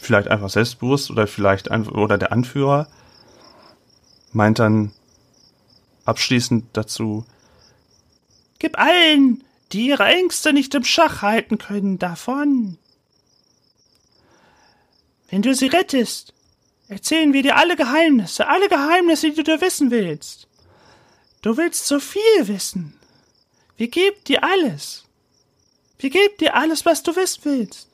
vielleicht 0.07 0.27
einfach 0.29 0.49
selbstbewusst 0.49 1.11
oder 1.11 1.27
vielleicht 1.27 1.69
ein, 1.69 1.87
oder 1.87 2.17
der 2.17 2.31
Anführer, 2.31 2.87
meint 4.31 4.59
dann 4.59 4.91
abschließend 6.05 6.65
dazu, 6.73 7.25
Gib 8.59 8.79
allen, 8.79 9.43
die 9.71 9.87
ihre 9.87 10.05
Ängste 10.05 10.51
nicht 10.51 10.73
im 10.73 10.83
Schach 10.83 11.21
halten 11.21 11.59
können, 11.59 11.99
davon. 11.99 12.77
Wenn 15.29 15.41
du 15.41 15.53
sie 15.53 15.67
rettest, 15.67 16.33
erzählen 16.87 17.33
wir 17.33 17.43
dir 17.43 17.57
alle 17.57 17.75
Geheimnisse, 17.75 18.47
alle 18.47 18.69
Geheimnisse, 18.69 19.31
die 19.31 19.43
du 19.43 19.61
wissen 19.61 19.91
willst. 19.91 20.47
Du 21.41 21.55
willst 21.57 21.85
so 21.85 21.99
viel 21.99 22.47
wissen. 22.47 22.97
Wir 23.75 23.89
geben 23.89 24.17
dir 24.25 24.43
alles. 24.43 25.03
Wir 25.99 26.09
geben 26.09 26.35
dir 26.39 26.55
alles, 26.55 26.85
was 26.85 27.03
du 27.03 27.15
wissen 27.15 27.41
willst. 27.43 27.86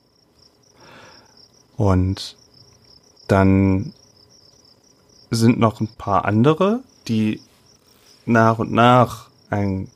Und 1.76 2.36
dann 3.28 3.92
sind 5.30 5.58
noch 5.58 5.80
ein 5.80 5.88
paar 5.88 6.24
andere, 6.24 6.82
die 7.08 7.40
nach 8.26 8.58
und 8.58 8.72
nach 8.72 9.28
ein, 9.50 9.90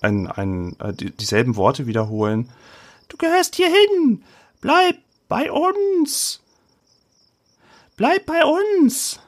ein, 0.00 0.26
ein, 0.28 0.78
äh, 0.80 0.92
die, 0.92 1.10
dieselben 1.10 1.56
Worte 1.56 1.86
wiederholen. 1.86 2.50
Du 3.08 3.16
gehörst 3.16 3.56
hierhin. 3.56 4.24
Bleib 4.60 4.98
bei 5.28 5.50
uns. 5.50 6.40
Bleib 7.96 8.26
bei 8.26 8.44
uns. 8.44 9.20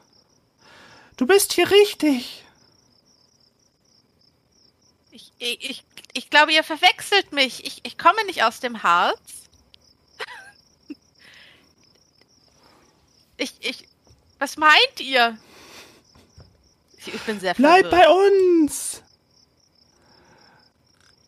Du 1.17 1.27
bist 1.27 1.53
hier 1.53 1.71
richtig. 1.71 2.45
Ich, 5.11 5.33
ich, 5.39 5.71
ich, 5.71 5.85
ich 6.13 6.31
glaube, 6.31 6.53
ihr 6.53 6.65
verwechselt 6.65 7.33
mich. 7.33 7.65
Ich, 7.65 7.81
ich 7.85 7.99
komme 7.99 8.25
nicht 8.27 8.43
aus 8.45 8.61
dem 8.61 8.83
Harz. 8.83 9.44
Ich, 13.37 13.55
ich, 13.61 13.89
was 14.39 14.57
meint 14.57 15.01
ihr? 15.01 15.37
Ich, 16.99 17.15
ich 17.15 17.21
bin 17.23 17.41
sehr 17.41 17.55
Bleib 17.55 17.87
verwirrt. 17.87 17.91
bei 17.91 18.09
uns. 18.09 19.03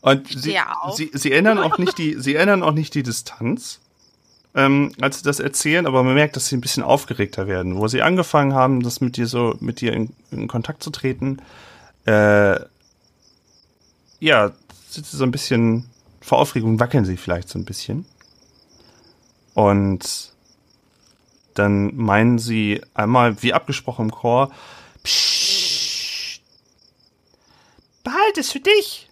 Und 0.01 0.29
sie, 0.29 0.59
auf. 0.61 0.97
sie, 0.97 1.11
sie 1.13 1.33
ändern 1.33 1.59
auch 1.59 1.79
nicht 1.79 1.99
die, 1.99 2.15
sie 2.21 2.37
ändern 2.37 2.63
auch 2.63 2.73
nicht 2.73 2.95
die 2.95 3.03
Distanz, 3.03 3.81
ähm, 4.55 4.93
als 5.01 5.19
sie 5.19 5.25
das 5.25 5.41
erzählen, 5.41 5.87
aber 5.87 6.03
man 6.05 6.15
merkt, 6.15 6.37
dass 6.37 6.47
sie 6.47 6.57
ein 6.57 6.61
bisschen 6.61 6.85
aufgeregter 6.85 7.49
werden. 7.49 7.77
Wo 7.77 7.89
sie 7.89 8.03
angefangen 8.03 8.55
haben, 8.55 8.83
das 8.83 9.01
mit 9.01 9.17
dir 9.17 9.27
so, 9.27 9.57
mit 9.61 9.81
dir 9.81 9.93
in, 9.93 10.15
in 10.31 10.47
Kontakt 10.47 10.83
zu 10.83 10.91
treten, 10.91 11.43
äh, 12.07 12.61
ja, 14.21 14.53
sind 14.89 15.07
sie 15.07 15.17
so 15.17 15.25
ein 15.25 15.33
bisschen, 15.33 15.91
vor 16.21 16.39
Aufregung 16.39 16.79
wackeln 16.79 17.05
sie 17.05 17.17
vielleicht 17.17 17.49
so 17.49 17.59
ein 17.59 17.65
bisschen. 17.65 18.07
Und 19.55 20.33
dann 21.59 21.95
meinen 21.97 22.39
sie 22.39 22.83
einmal, 22.95 23.43
wie 23.43 23.53
abgesprochen 23.53 24.07
im 24.07 24.11
Chor, 24.13 24.53
Psst, 25.07 26.41
behalt 28.03 28.39
es 28.39 28.51
für 28.51 28.59
dich. 28.59 29.09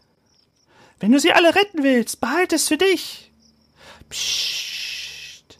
Wenn 0.98 1.12
du 1.12 1.20
sie 1.20 1.32
alle 1.32 1.54
retten 1.54 1.84
willst, 1.84 2.20
behalt 2.20 2.52
es 2.52 2.66
für 2.66 2.78
dich. 2.78 3.30
Psst, 4.10 5.58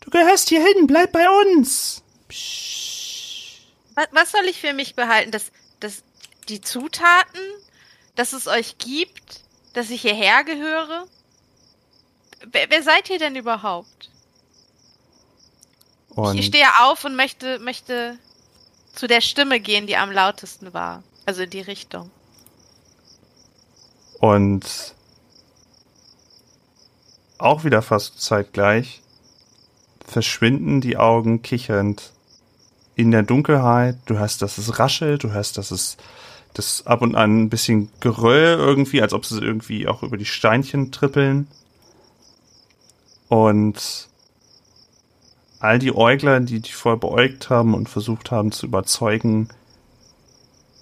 du 0.00 0.10
gehörst 0.10 0.48
hierhin, 0.48 0.88
bleib 0.88 1.12
bei 1.12 1.28
uns. 1.30 2.02
Psst. 2.28 3.62
Was, 4.10 4.32
soll 4.32 4.44
ich 4.46 4.60
für 4.60 4.72
mich 4.72 4.94
behalten? 4.96 5.30
Das, 5.30 5.52
das, 5.78 6.02
die 6.48 6.60
Zutaten, 6.60 7.40
dass 8.16 8.32
es 8.32 8.48
euch 8.48 8.78
gibt, 8.78 9.42
dass 9.74 9.90
ich 9.90 10.02
hierher 10.02 10.42
gehöre? 10.42 11.06
Wer, 12.44 12.68
wer 12.68 12.82
seid 12.82 13.10
ihr 13.10 13.18
denn 13.18 13.36
überhaupt? 13.36 13.95
Und 16.16 16.38
Ich 16.38 16.46
stehe 16.46 16.66
auf 16.80 17.04
und 17.04 17.14
möchte, 17.14 17.58
möchte 17.60 18.18
zu 18.94 19.06
der 19.06 19.20
Stimme 19.20 19.60
gehen, 19.60 19.86
die 19.86 19.96
am 19.96 20.10
lautesten 20.10 20.74
war. 20.74 21.02
Also 21.26 21.42
in 21.42 21.50
die 21.50 21.60
Richtung. 21.60 22.10
Und 24.18 24.94
auch 27.38 27.64
wieder 27.64 27.82
fast 27.82 28.20
zeitgleich 28.20 29.02
verschwinden 30.04 30.80
die 30.80 30.96
Augen 30.96 31.42
kichernd 31.42 32.12
in 32.94 33.10
der 33.10 33.22
Dunkelheit. 33.22 33.98
Du 34.06 34.16
hörst, 34.16 34.40
dass 34.40 34.56
es 34.56 34.78
raschelt, 34.78 35.24
du 35.24 35.32
hörst, 35.32 35.58
dass 35.58 35.70
es 35.70 35.98
das 36.54 36.86
ab 36.86 37.02
und 37.02 37.14
an 37.14 37.42
ein 37.42 37.50
bisschen 37.50 37.90
Geröll 38.00 38.56
irgendwie, 38.56 39.02
als 39.02 39.12
ob 39.12 39.26
sie 39.26 39.38
irgendwie 39.38 39.86
auch 39.86 40.02
über 40.02 40.16
die 40.16 40.24
Steinchen 40.24 40.92
trippeln. 40.92 41.48
Und 43.28 44.08
all 45.66 45.78
die 45.78 45.94
Äugler, 45.94 46.40
die 46.40 46.60
dich 46.60 46.74
vorher 46.74 46.98
beäugt 46.98 47.50
haben 47.50 47.74
und 47.74 47.88
versucht 47.88 48.30
haben 48.30 48.52
zu 48.52 48.66
überzeugen, 48.66 49.48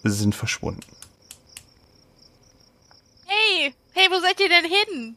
sind 0.03 0.35
verschwunden. 0.35 0.85
Hey, 3.25 3.75
hey, 3.93 4.09
wo 4.11 4.21
seid 4.21 4.39
ihr 4.41 4.49
denn 4.51 4.65
hin? 4.65 5.17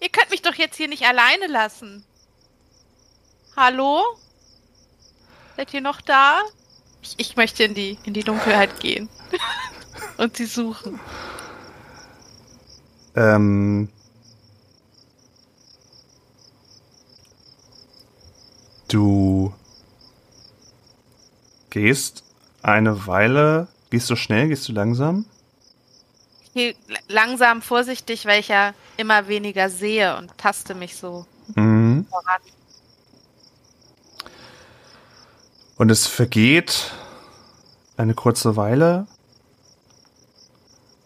Ihr 0.00 0.08
könnt 0.08 0.30
mich 0.30 0.42
doch 0.42 0.54
jetzt 0.54 0.76
hier 0.76 0.88
nicht 0.88 1.04
alleine 1.04 1.46
lassen. 1.46 2.04
Hallo? 3.56 4.02
Seid 5.56 5.72
ihr 5.72 5.80
noch 5.80 6.00
da? 6.00 6.40
Ich, 7.00 7.14
ich 7.18 7.36
möchte 7.36 7.62
in 7.62 7.74
die, 7.74 7.96
in 8.04 8.14
die 8.14 8.24
Dunkelheit 8.24 8.80
gehen. 8.80 9.08
Und 10.16 10.36
sie 10.36 10.46
suchen. 10.46 10.98
Ähm, 13.14 13.88
du 18.88 19.52
gehst 21.70 22.22
eine 22.62 23.06
Weile, 23.06 23.68
gehst 23.90 24.08
du 24.10 24.16
schnell, 24.16 24.48
gehst 24.48 24.68
du 24.68 24.72
langsam? 24.72 25.24
Ich 26.44 26.52
gehe 26.52 26.74
langsam 27.08 27.62
vorsichtig, 27.62 28.26
weil 28.26 28.40
ich 28.40 28.48
ja 28.48 28.74
immer 28.96 29.26
weniger 29.28 29.68
sehe 29.70 30.16
und 30.16 30.36
taste 30.38 30.74
mich 30.74 30.96
so 30.96 31.26
Mhm. 31.56 32.06
voran. 32.08 32.40
Und 35.76 35.90
es 35.90 36.06
vergeht 36.06 36.92
eine 37.96 38.14
kurze 38.14 38.56
Weile 38.56 39.06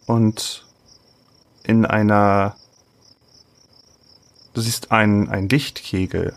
und 0.05 0.65
in 1.63 1.85
einer 1.85 2.55
du 4.53 4.61
siehst 4.61 4.91
einen, 4.91 5.29
einen 5.29 5.49
Lichtkegel, 5.49 6.35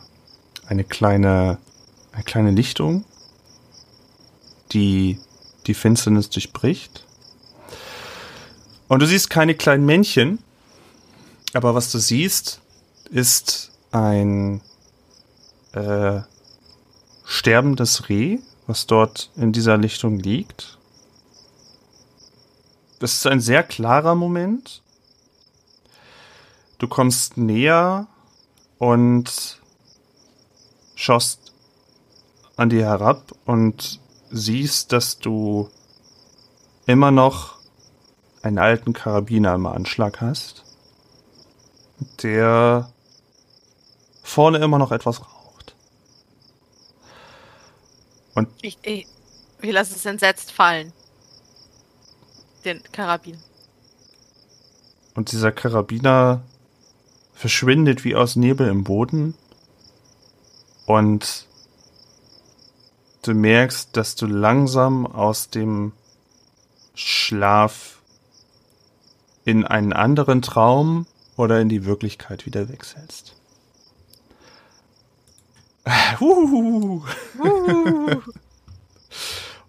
eine 0.73 0.85
kleine, 0.85 1.59
eine 2.13 2.25
kleine 2.25 2.51
Lichtung, 2.51 3.05
die 4.73 5.19
die 5.67 5.75
Finsternis 5.75 6.31
durchbricht. 6.31 7.05
Und 8.89 9.01
du 9.01 9.07
siehst 9.07 9.29
keine 9.29 9.55
kleinen 9.55 9.85
Männchen, 9.85 10.39
aber 11.53 11.75
was 11.75 11.93
du 11.93 11.99
siehst, 11.99 12.63
ist 13.11 13.71
ein 13.91 14.63
äh, 15.73 16.23
sterbendes 17.25 18.09
Reh, 18.09 18.39
was 18.67 18.87
dort 18.87 19.31
in 19.37 19.53
dieser 19.53 19.77
Lichtung 19.77 20.19
liegt. 20.19 20.79
Das 22.99 23.13
ist 23.13 23.27
ein 23.27 23.41
sehr 23.41 23.63
klarer 23.63 24.15
Moment. 24.15 24.83
Du 26.79 26.89
kommst 26.89 27.37
näher 27.37 28.07
und 28.79 29.62
schaust 31.03 31.53
an 32.57 32.71
dir 32.71 32.85
herab 32.85 33.33
und 33.45 34.01
siehst, 34.31 34.93
dass 34.93 35.19
du 35.19 35.69
immer 36.87 37.11
noch 37.11 37.57
einen 38.43 38.59
alten 38.59 38.93
Karabiner 38.93 39.55
im 39.55 39.67
Anschlag 39.67 40.21
hast, 40.21 40.65
der 42.23 42.93
vorne 44.23 44.59
immer 44.59 44.79
noch 44.79 44.93
etwas 44.93 45.21
raucht. 45.21 45.75
Und 48.35 48.49
Ich, 48.63 48.79
ich, 48.83 49.07
wir 49.61 49.73
lassen 49.73 49.95
es 49.97 50.07
entsetzt 50.07 50.53
fallen. 50.53 50.93
Den 52.65 52.81
Karabin. 52.93 53.39
Und 55.15 55.33
dieser 55.33 55.51
Karabiner 55.51 56.43
verschwindet 57.35 58.05
wie 58.05 58.15
aus 58.15 58.37
Nebel 58.37 58.69
im 58.69 58.85
Boden. 58.85 59.35
Und 60.93 61.47
du 63.23 63.33
merkst, 63.33 63.97
dass 63.97 64.15
du 64.15 64.27
langsam 64.27 65.07
aus 65.07 65.49
dem 65.49 65.93
Schlaf 66.95 68.03
in 69.47 69.65
einen 69.65 69.95
anderen 69.95 70.43
Traum 70.43 71.07
oder 71.39 71.63
in 71.63 71.71
die 71.71 71.87
Wirklichkeit 71.87 72.45
wieder 72.45 72.69
wechselst. 72.69 73.35
Huhuhu. 76.21 77.05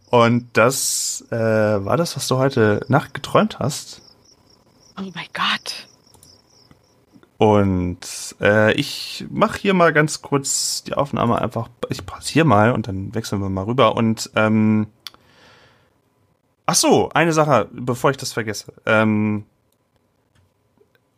Und 0.09 0.49
das 0.51 1.23
äh, 1.31 1.37
war 1.37 1.95
das, 1.95 2.17
was 2.17 2.27
du 2.27 2.35
heute 2.35 2.85
Nacht 2.89 3.13
geträumt 3.13 3.59
hast. 3.59 4.01
Oh 4.97 5.09
mein 5.15 5.27
Gott. 5.31 5.87
Und 7.43 8.37
äh, 8.39 8.71
ich 8.75 9.25
mache 9.29 9.59
hier 9.59 9.73
mal 9.73 9.91
ganz 9.91 10.21
kurz 10.21 10.81
die 10.85 10.93
Aufnahme 10.93 11.41
einfach. 11.41 11.67
Ich 11.89 12.05
pausiere 12.05 12.45
mal 12.45 12.71
und 12.71 12.87
dann 12.87 13.13
wechseln 13.13 13.41
wir 13.41 13.49
mal 13.49 13.65
rüber. 13.65 13.97
Und 13.97 14.29
ähm, 14.37 14.87
ach 16.65 16.75
so, 16.75 17.09
eine 17.09 17.33
Sache, 17.33 17.67
bevor 17.73 18.11
ich 18.11 18.17
das 18.17 18.31
vergesse. 18.31 18.71
Ähm, 18.85 19.43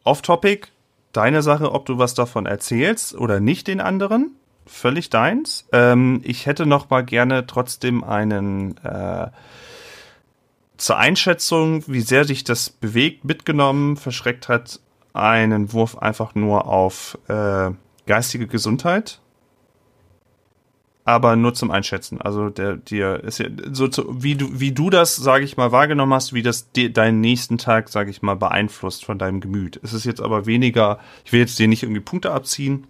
Off-Topic, 0.03 0.69
deine 1.13 1.43
Sache, 1.43 1.71
ob 1.71 1.85
du 1.85 1.99
was 1.99 2.15
davon 2.15 2.47
erzählst 2.47 3.13
oder 3.13 3.39
nicht 3.39 3.67
den 3.67 3.79
anderen. 3.79 4.31
Völlig 4.65 5.11
deins. 5.11 5.67
Ähm, 5.73 6.21
ich 6.23 6.47
hätte 6.47 6.65
noch 6.65 6.89
mal 6.89 7.05
gerne 7.05 7.45
trotzdem 7.45 8.03
einen 8.03 8.77
äh, 8.77 9.27
zur 10.77 10.97
Einschätzung, 10.97 11.83
wie 11.85 12.01
sehr 12.01 12.25
dich 12.25 12.43
das 12.43 12.71
bewegt, 12.71 13.25
mitgenommen, 13.25 13.95
verschreckt 13.95 14.49
hat, 14.49 14.79
einen 15.15 15.73
Wurf 15.73 15.97
einfach 15.97 16.35
nur 16.35 16.67
auf 16.67 17.17
äh, 17.27 17.71
geistige 18.05 18.47
Gesundheit. 18.47 19.19
Aber 21.07 21.35
nur 21.35 21.53
zum 21.53 21.69
Einschätzen. 21.69 22.19
Also 22.19 22.49
der 22.49 22.77
dir 22.77 23.23
ist 23.23 23.37
ja 23.37 23.47
so 23.71 23.87
zu, 23.87 24.23
wie 24.23 24.35
du 24.35 24.59
wie 24.59 24.71
du 24.71 24.89
das, 24.89 25.15
sage 25.15 25.45
ich 25.45 25.55
mal, 25.55 25.71
wahrgenommen 25.71 26.13
hast, 26.13 26.33
wie 26.33 26.41
das 26.41 26.71
de, 26.71 26.89
deinen 26.89 27.21
nächsten 27.21 27.59
Tag, 27.59 27.89
sage 27.89 28.09
ich 28.09 28.23
mal, 28.23 28.35
beeinflusst 28.35 29.05
von 29.05 29.19
deinem 29.19 29.39
Gemüt. 29.39 29.79
Es 29.83 29.93
ist 29.93 30.05
jetzt 30.05 30.19
aber 30.19 30.47
weniger. 30.47 30.99
Ich 31.23 31.31
will 31.31 31.41
jetzt 31.41 31.59
dir 31.59 31.67
nicht 31.67 31.83
irgendwie 31.83 32.01
Punkte 32.01 32.31
abziehen, 32.31 32.87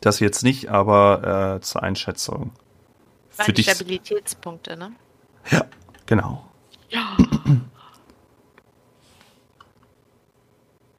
das 0.00 0.18
jetzt 0.18 0.44
nicht, 0.44 0.70
aber 0.70 1.56
äh, 1.56 1.60
zur 1.60 1.82
Einschätzung. 1.82 2.52
Für 3.28 3.52
dich. 3.52 3.70
Stabilitätspunkte, 3.70 4.78
ne? 4.78 4.92
Ja, 5.50 5.66
genau. 6.06 6.48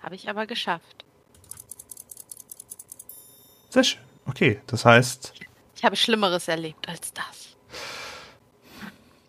Habe 0.07 0.15
ich 0.15 0.29
aber 0.29 0.45
geschafft. 0.45 1.03
Sehr 3.67 3.83
schön. 3.83 3.99
Okay, 4.25 4.61
das 4.65 4.85
heißt, 4.85 5.33
Ich 5.75 5.83
habe 5.83 5.97
Schlimmeres 5.97 6.47
erlebt 6.47 6.87
als 6.87 7.11
das. 7.11 7.57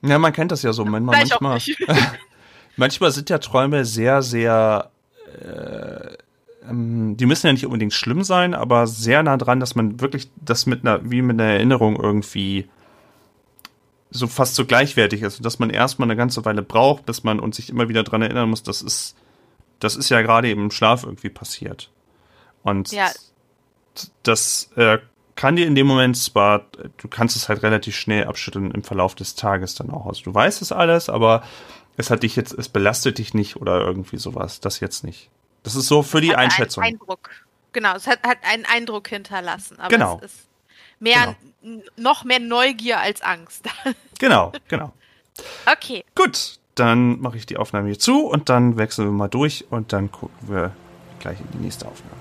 ja, 0.02 0.20
man 0.20 0.32
kennt 0.32 0.52
das 0.52 0.62
ja 0.62 0.72
so 0.72 0.84
manchmal. 0.84 1.16
Vielleicht 1.16 1.34
auch 1.34 1.40
manchmal, 1.40 1.96
manchmal 2.76 3.10
sind 3.10 3.28
ja 3.28 3.38
Träume 3.38 3.84
sehr, 3.84 4.22
sehr. 4.22 4.92
Äh, 5.42 6.16
ähm, 6.70 7.16
die 7.16 7.26
müssen 7.26 7.48
ja 7.48 7.52
nicht 7.54 7.66
unbedingt 7.66 7.92
schlimm 7.92 8.22
sein, 8.22 8.54
aber 8.54 8.86
sehr 8.86 9.24
nah 9.24 9.36
dran, 9.36 9.58
dass 9.58 9.74
man 9.74 9.98
wirklich 9.98 10.30
das 10.36 10.66
mit 10.66 10.82
einer, 10.82 11.10
wie 11.10 11.22
mit 11.22 11.40
einer 11.40 11.54
Erinnerung 11.54 11.96
irgendwie 11.96 12.68
so 14.12 14.28
fast 14.28 14.54
so 14.54 14.64
gleichwertig 14.64 15.22
ist 15.22 15.38
und 15.38 15.44
dass 15.44 15.58
man 15.58 15.70
erstmal 15.70 16.06
eine 16.06 16.14
ganze 16.16 16.44
Weile 16.44 16.62
braucht, 16.62 17.04
bis 17.04 17.24
man 17.24 17.40
und 17.40 17.56
sich 17.56 17.68
immer 17.68 17.88
wieder 17.88 18.04
dran 18.04 18.22
erinnern 18.22 18.48
muss, 18.48 18.62
das 18.62 18.80
ist 18.80 19.16
das 19.80 19.96
ist 19.96 20.08
ja 20.08 20.22
gerade 20.22 20.48
eben 20.48 20.62
im 20.64 20.70
Schlaf 20.70 21.04
irgendwie 21.04 21.30
passiert. 21.30 21.90
Und 22.62 22.90
Ja. 22.92 23.10
das 24.22 24.70
äh, 24.76 24.98
kann 25.34 25.56
dir 25.56 25.66
in 25.66 25.74
dem 25.74 25.86
Moment 25.86 26.16
zwar, 26.16 26.66
du 26.96 27.08
kannst 27.08 27.36
es 27.36 27.48
halt 27.48 27.62
relativ 27.62 27.96
schnell 27.96 28.24
abschütteln 28.24 28.70
im 28.72 28.82
Verlauf 28.82 29.14
des 29.14 29.34
Tages 29.34 29.74
dann 29.74 29.90
auch. 29.90 30.06
Also 30.06 30.22
du 30.24 30.34
weißt 30.34 30.62
es 30.62 30.72
alles, 30.72 31.08
aber 31.08 31.42
es 31.96 32.10
hat 32.10 32.22
dich 32.22 32.36
jetzt, 32.36 32.52
es 32.54 32.68
belastet 32.68 33.18
dich 33.18 33.34
nicht 33.34 33.56
oder 33.56 33.80
irgendwie 33.80 34.16
sowas. 34.18 34.60
Das 34.60 34.80
jetzt 34.80 35.04
nicht. 35.04 35.30
Das 35.62 35.74
ist 35.74 35.86
so 35.86 36.02
für 36.02 36.20
die 36.20 36.30
Hat 36.30 36.38
einen 36.38 36.50
Einschätzung. 36.50 36.82
Eindruck. 36.84 37.30
Genau, 37.72 37.94
es 37.94 38.06
hat, 38.06 38.22
hat 38.26 38.38
einen 38.42 38.64
Eindruck 38.64 39.08
hinterlassen. 39.08 39.78
Aber 39.78 39.88
Genau. 39.88 40.20
es 40.24 40.32
ist 40.32 40.48
mehr, 41.00 41.36
n- 41.62 41.82
noch 41.96 42.24
mehr 42.24 42.40
Neugier 42.40 42.98
als 43.00 43.22
Angst. 43.22 43.66
Genau, 44.20 44.50
genau. 44.66 44.92
okay. 45.72 46.04
Gut, 46.16 46.58
dann 46.78 47.20
mache 47.20 47.36
ich 47.36 47.46
die 47.46 47.56
Aufnahme 47.56 47.88
hier 47.88 47.98
zu 47.98 48.26
und 48.26 48.48
dann 48.48 48.76
wechseln 48.76 49.08
wir 49.08 49.12
mal 49.12 49.28
durch 49.28 49.66
und 49.70 49.92
dann 49.92 50.10
gucken 50.10 50.48
wir 50.48 50.72
gleich 51.18 51.40
in 51.40 51.46
die 51.52 51.58
nächste 51.58 51.86
Aufnahme. 51.86 52.14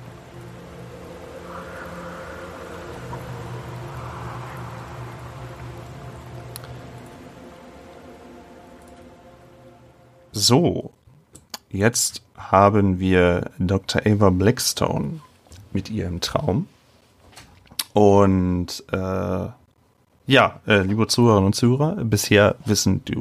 So, 10.31 10.91
jetzt 11.69 12.21
haben 12.37 12.99
wir 12.99 13.49
Dr. 13.57 14.03
Ava 14.05 14.29
Blackstone 14.29 15.19
mit 15.71 15.89
ihrem 15.89 16.21
Traum. 16.21 16.67
Und 17.93 18.83
äh, 18.91 19.47
ja, 20.27 20.59
äh, 20.67 20.81
liebe 20.81 21.07
Zuhörerinnen 21.07 21.47
und 21.47 21.53
Zuhörer, 21.53 21.95
bisher 22.03 22.55
wissen 22.65 23.03
die 23.05 23.17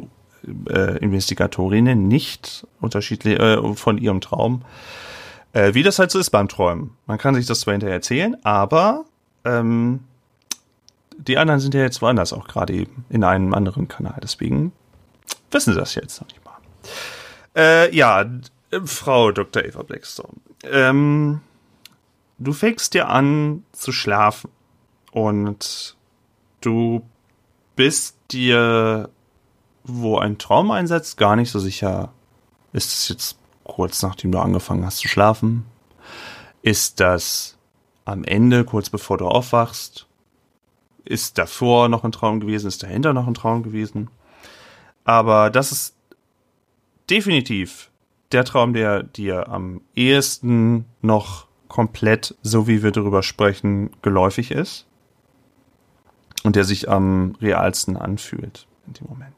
äh, 0.69 0.99
Investigatorinnen 0.99 2.09
nicht 2.09 2.67
unterschiedlich 2.81 3.39
äh, 3.39 3.75
von 3.75 3.99
ihrem 3.99 4.21
Traum, 4.21 4.63
äh, 5.53 5.75
wie 5.75 5.83
das 5.83 5.99
halt 5.99 6.11
so 6.11 6.19
ist 6.19 6.31
beim 6.31 6.49
Träumen. 6.49 6.91
Man 7.07 7.19
kann 7.19 7.35
sich 7.35 7.47
das 7.47 7.61
zwar 7.61 7.73
hinterher 7.73 7.97
erzählen, 7.97 8.37
aber 8.45 9.05
ähm, 9.45 10.01
die 11.19 11.39
anderen 11.39 11.61
sind 11.61 11.75
ja 11.75 11.81
jetzt 11.81 12.03
woanders 12.03 12.33
auch 12.33 12.47
gerade 12.47 12.73
eben 12.73 13.05
in 13.09 13.25
einem 13.25 13.55
anderen 13.55 13.89
Kanal. 13.89 14.19
Deswegen 14.23 14.73
wissen 15.51 15.73
sie 15.73 15.79
das 15.79 15.95
jetzt 15.95 16.21
noch 16.21 16.29
nicht 16.29 16.45
mal. 16.45 16.59
Äh, 17.57 17.95
ja, 17.95 18.25
Frau 18.85 19.33
Dr. 19.33 19.65
Eva 19.65 19.83
Blackstone. 19.83 20.35
Ähm, 20.65 21.41
du 22.39 22.53
fängst 22.53 22.95
dir 22.95 23.09
an 23.09 23.65
zu 23.73 23.93
schlafen 23.93 24.51
und 25.13 25.97
du 26.61 27.03
bist 27.77 28.17
dir, 28.31 29.09
wo 29.87 30.19
ein 30.19 30.39
Traum 30.39 30.71
einsetzt, 30.71 31.17
gar 31.17 31.37
nicht 31.37 31.51
so 31.51 31.59
sicher. 31.59 32.13
Ist 32.73 32.93
es 32.93 33.09
jetzt 33.09 33.39
kurz 33.65 34.03
nachdem 34.03 34.33
du 34.33 34.39
angefangen 34.39 34.85
hast 34.85 34.99
zu 34.99 35.09
schlafen? 35.09 35.65
Ist 36.63 37.01
das 37.01 37.57
am 38.05 38.25
Ende, 38.25 38.65
kurz 38.65 38.91
bevor 38.91 39.19
du 39.19 39.27
aufwachst? 39.27 40.07
Ist 41.05 41.39
davor 41.39 41.89
noch 41.89 42.05
ein 42.05 42.13
Traum 42.13 42.41
gewesen? 42.41 42.67
Ist 42.67 42.83
dahinter 42.83 43.13
noch 43.13 43.27
ein 43.27 43.35
Traum 43.35 43.63
gewesen? 43.63 44.11
Aber 45.05 45.51
das 45.51 45.73
ist 45.73 45.95
definitiv 47.09 47.91
der 48.33 48.45
Traum, 48.45 48.73
der 48.73 49.05
dir 49.05 49.49
am 49.49 49.81
ehesten 49.95 50.85
noch 51.01 51.47
komplett, 51.69 52.35
so 52.43 52.67
wie 52.67 52.83
wir 52.83 52.91
darüber 52.91 53.23
sprechen, 53.23 53.91
geläufig 54.03 54.51
ist 54.51 54.87
und 56.43 56.57
der 56.57 56.65
sich 56.65 56.89
am 56.89 57.37
realsten 57.41 57.97
anfühlt 57.97 58.67
in 58.87 58.95
dem 58.95 59.07
Moment. 59.09 59.35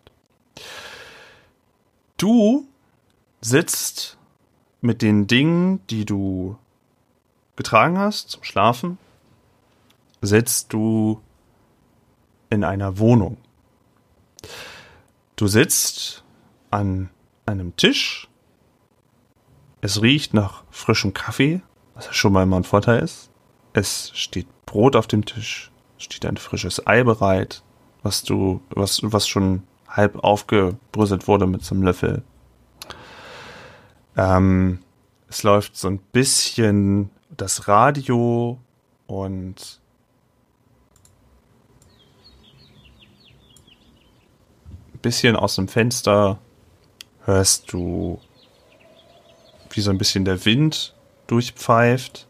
Du 2.16 2.66
sitzt 3.40 4.18
mit 4.80 5.02
den 5.02 5.26
Dingen, 5.26 5.86
die 5.88 6.04
du 6.04 6.56
getragen 7.56 7.98
hast 7.98 8.30
zum 8.30 8.44
Schlafen, 8.44 8.98
sitzt 10.20 10.72
du 10.72 11.20
in 12.50 12.64
einer 12.64 12.98
Wohnung. 12.98 13.36
Du 15.36 15.46
sitzt 15.46 16.24
an 16.70 17.10
einem 17.46 17.76
Tisch. 17.76 18.28
Es 19.80 20.02
riecht 20.02 20.34
nach 20.34 20.64
frischem 20.70 21.14
Kaffee, 21.14 21.62
was 21.94 22.06
ja 22.06 22.12
schon 22.12 22.32
mal 22.32 22.42
immer 22.42 22.56
ein 22.56 22.64
Vorteil 22.64 23.00
ist. 23.00 23.30
Es 23.72 24.10
steht 24.14 24.46
Brot 24.66 24.96
auf 24.96 25.06
dem 25.06 25.24
Tisch, 25.24 25.70
steht 25.98 26.26
ein 26.26 26.36
frisches 26.36 26.86
Ei 26.86 27.04
bereit, 27.04 27.62
was 28.02 28.22
du, 28.22 28.60
was, 28.70 29.00
was 29.02 29.28
schon 29.28 29.62
halb 29.88 30.16
aufgebröselt 30.22 31.28
wurde 31.28 31.46
mit 31.46 31.64
so 31.64 31.74
einem 31.74 31.84
Löffel. 31.84 32.22
Ähm, 34.16 34.80
es 35.28 35.42
läuft 35.42 35.76
so 35.76 35.88
ein 35.88 35.98
bisschen 35.98 37.10
das 37.36 37.68
Radio 37.68 38.58
und 39.06 39.80
ein 44.94 44.98
bisschen 45.00 45.36
aus 45.36 45.54
dem 45.56 45.68
Fenster 45.68 46.38
hörst 47.24 47.72
du, 47.72 48.20
wie 49.70 49.80
so 49.80 49.90
ein 49.90 49.98
bisschen 49.98 50.24
der 50.24 50.44
Wind 50.44 50.94
durchpfeift 51.26 52.26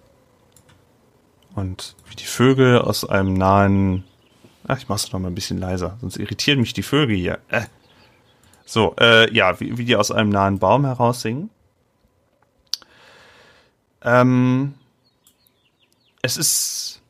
und 1.55 1.97
wie 2.09 2.17
die 2.17 2.25
Vögel 2.25 2.81
aus 2.81 3.09
einem 3.09 3.35
nahen. 3.35 4.05
Ach, 4.69 4.77
ich 4.77 4.89
mach's 4.89 5.11
noch 5.11 5.19
mal 5.19 5.29
ein 5.29 5.35
bisschen 5.35 5.59
leiser, 5.59 5.97
sonst 6.01 6.19
irritieren 6.19 6.61
mich 6.61 6.75
die 6.75 6.83
Vögel 6.83 7.17
hier. 7.17 7.39
Äh. 7.49 7.63
So, 8.67 8.95
äh, 9.01 9.33
ja, 9.35 9.59
wie, 9.61 9.79
wie 9.79 9.87
die 9.87 9.97
aus 9.97 10.13
einem 10.13 10.29
nahen 10.29 10.59
Baum 10.59 10.85
heraussingen. 10.85 11.49
Ähm, 14.03 14.75
es 16.21 16.37
ist 16.37 17.01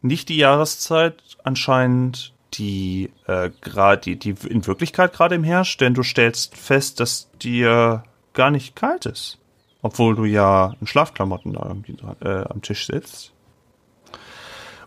nicht 0.00 0.28
die 0.28 0.36
Jahreszeit 0.36 1.20
anscheinend, 1.42 2.32
die 2.54 3.10
äh, 3.26 3.50
gerade 3.60 4.00
die, 4.00 4.16
die 4.16 4.36
in 4.48 4.64
Wirklichkeit 4.64 5.12
gerade 5.12 5.34
im 5.34 5.42
herrscht, 5.42 5.80
denn 5.80 5.94
du 5.94 6.04
stellst 6.04 6.56
fest, 6.56 7.00
dass 7.00 7.28
dir 7.42 8.04
gar 8.32 8.52
nicht 8.52 8.76
kalt 8.76 9.06
ist, 9.06 9.38
obwohl 9.82 10.14
du 10.14 10.24
ja 10.24 10.76
in 10.80 10.86
Schlafklamotten 10.86 11.54
da 11.54 11.60
dran, 11.60 12.16
äh, 12.20 12.44
am 12.48 12.62
Tisch 12.62 12.86
sitzt. 12.86 13.31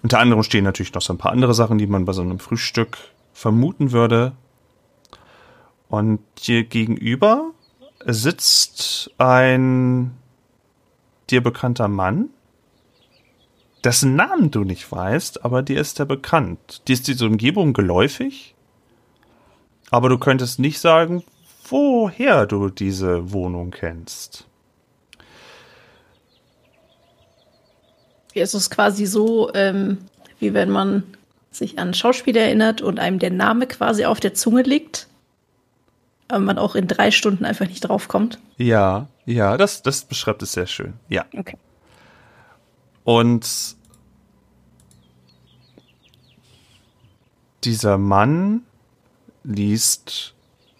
Unter 0.05 0.19
anderem 0.19 0.43
stehen 0.43 0.63
natürlich 0.63 0.93
noch 0.93 1.01
so 1.01 1.13
ein 1.13 1.17
paar 1.17 1.31
andere 1.31 1.55
Sachen, 1.55 1.79
die 1.79 1.87
man 1.87 2.05
bei 2.05 2.13
so 2.13 2.21
einem 2.21 2.37
Frühstück 2.37 2.95
vermuten 3.33 3.91
würde. 3.91 4.33
Und 5.89 6.19
dir 6.45 6.63
gegenüber 6.63 7.49
sitzt 8.05 9.09
ein 9.17 10.15
dir 11.31 11.41
bekannter 11.41 11.87
Mann, 11.87 12.29
dessen 13.83 14.15
Namen 14.15 14.51
du 14.51 14.63
nicht 14.63 14.91
weißt, 14.91 15.43
aber 15.43 15.63
dir 15.63 15.81
ist 15.81 15.99
er 15.99 16.05
bekannt. 16.05 16.87
Dir 16.87 16.93
ist 16.93 17.07
diese 17.07 17.25
Umgebung 17.25 17.73
geläufig, 17.73 18.53
aber 19.89 20.09
du 20.09 20.19
könntest 20.19 20.59
nicht 20.59 20.77
sagen, 20.77 21.23
woher 21.67 22.45
du 22.45 22.69
diese 22.69 23.33
Wohnung 23.33 23.71
kennst. 23.71 24.47
Es 28.35 28.53
ist 28.53 28.69
quasi 28.69 29.05
so, 29.05 29.53
ähm, 29.53 29.99
wie 30.39 30.53
wenn 30.53 30.69
man 30.69 31.03
sich 31.51 31.79
an 31.79 31.93
Schauspieler 31.93 32.41
erinnert 32.41 32.81
und 32.81 32.99
einem 32.99 33.19
der 33.19 33.31
Name 33.31 33.65
quasi 33.65 34.05
auf 34.05 34.19
der 34.19 34.33
Zunge 34.33 34.61
liegt, 34.63 35.07
aber 36.27 36.39
man 36.39 36.57
auch 36.57 36.75
in 36.75 36.87
drei 36.87 37.11
Stunden 37.11 37.45
einfach 37.45 37.67
nicht 37.67 37.81
draufkommt. 37.81 38.39
Ja, 38.57 39.07
ja, 39.25 39.57
das, 39.57 39.81
das 39.81 40.03
beschreibt 40.03 40.43
es 40.43 40.51
sehr 40.51 40.67
schön. 40.67 40.93
Ja. 41.07 41.25
Okay. 41.35 41.57
Und 43.03 43.75
dieser 47.63 47.97
Mann 47.97 48.63
liest 49.43 50.33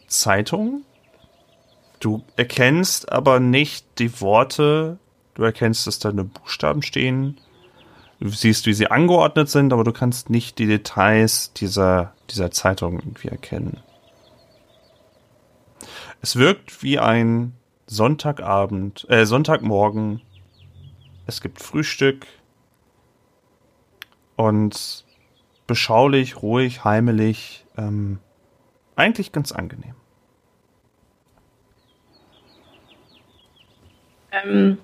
Zeitung. 0.08 0.84
Du 2.00 2.24
erkennst 2.36 3.12
aber 3.12 3.40
nicht 3.40 3.86
die 4.00 4.22
Worte. 4.22 4.98
Du 5.34 5.44
erkennst, 5.44 5.88
dass 5.88 6.00
da 6.00 6.10
eine 6.10 6.24
Buchstaben 6.24 6.82
stehen. 6.82 7.38
Du 8.20 8.30
siehst, 8.30 8.66
wie 8.66 8.74
sie 8.74 8.88
angeordnet 8.88 9.50
sind, 9.50 9.74
aber 9.74 9.84
du 9.84 9.92
kannst 9.92 10.30
nicht 10.30 10.58
die 10.58 10.68
Details 10.68 11.52
dieser, 11.54 12.14
dieser 12.30 12.52
Zeitung 12.52 13.00
irgendwie 13.00 13.28
erkennen. 13.28 13.82
Es 16.22 16.38
wirkt 16.38 16.82
wie 16.82 16.98
ein 16.98 17.54
Sonntagabend, 17.88 19.06
äh, 19.10 19.26
Sonntagmorgen 19.26 20.22
es 21.28 21.42
gibt 21.42 21.62
Frühstück 21.62 22.28
und 24.36 25.06
beschaulich, 25.66 26.42
ruhig, 26.42 26.84
heimelig, 26.84 27.66
ähm, 27.78 28.20
eigentlich 28.96 29.32
ganz 29.32 29.52
angenehm. 29.52 29.96
Ähm, 34.32 34.78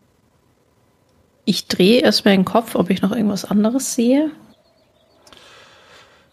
ich 1.52 1.68
drehe 1.68 2.00
erstmal 2.00 2.34
den 2.34 2.46
Kopf, 2.46 2.76
ob 2.76 2.90
ich 2.90 3.02
noch 3.02 3.12
irgendwas 3.12 3.44
anderes 3.44 3.94
sehe. 3.94 4.32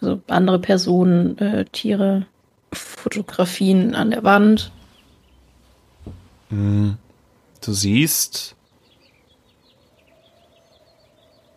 Also 0.00 0.20
andere 0.28 0.60
Personen, 0.60 1.36
äh, 1.38 1.64
Tiere, 1.64 2.26
Fotografien 2.72 3.96
an 3.96 4.12
der 4.12 4.22
Wand. 4.22 4.70
du 7.60 7.72
siehst, 7.72 8.54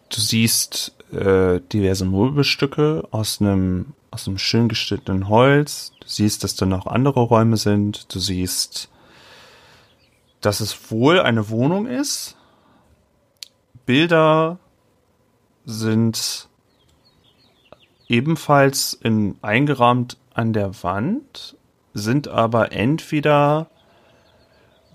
du 0.09 0.19
siehst 0.19 0.93
äh, 1.13 1.61
diverse 1.71 2.05
Möbelstücke 2.05 3.07
aus 3.11 3.41
einem 3.41 3.93
aus 4.09 4.27
einem 4.27 4.39
schön 4.39 4.67
geschnittenen 4.67 5.29
Holz. 5.29 5.93
Du 6.01 6.07
siehst, 6.07 6.43
dass 6.43 6.55
da 6.55 6.65
noch 6.65 6.85
andere 6.87 7.21
Räume 7.21 7.55
sind. 7.55 8.13
Du 8.13 8.19
siehst, 8.19 8.89
dass 10.41 10.59
es 10.59 10.91
wohl 10.91 11.21
eine 11.21 11.47
Wohnung 11.49 11.85
ist. 11.85 12.35
Bilder 13.85 14.59
sind 15.65 16.49
ebenfalls 18.07 18.93
in, 18.93 19.37
eingerahmt 19.41 20.17
an 20.33 20.53
der 20.53 20.83
Wand, 20.83 21.55
sind 21.93 22.27
aber 22.27 22.71
entweder 22.71 23.67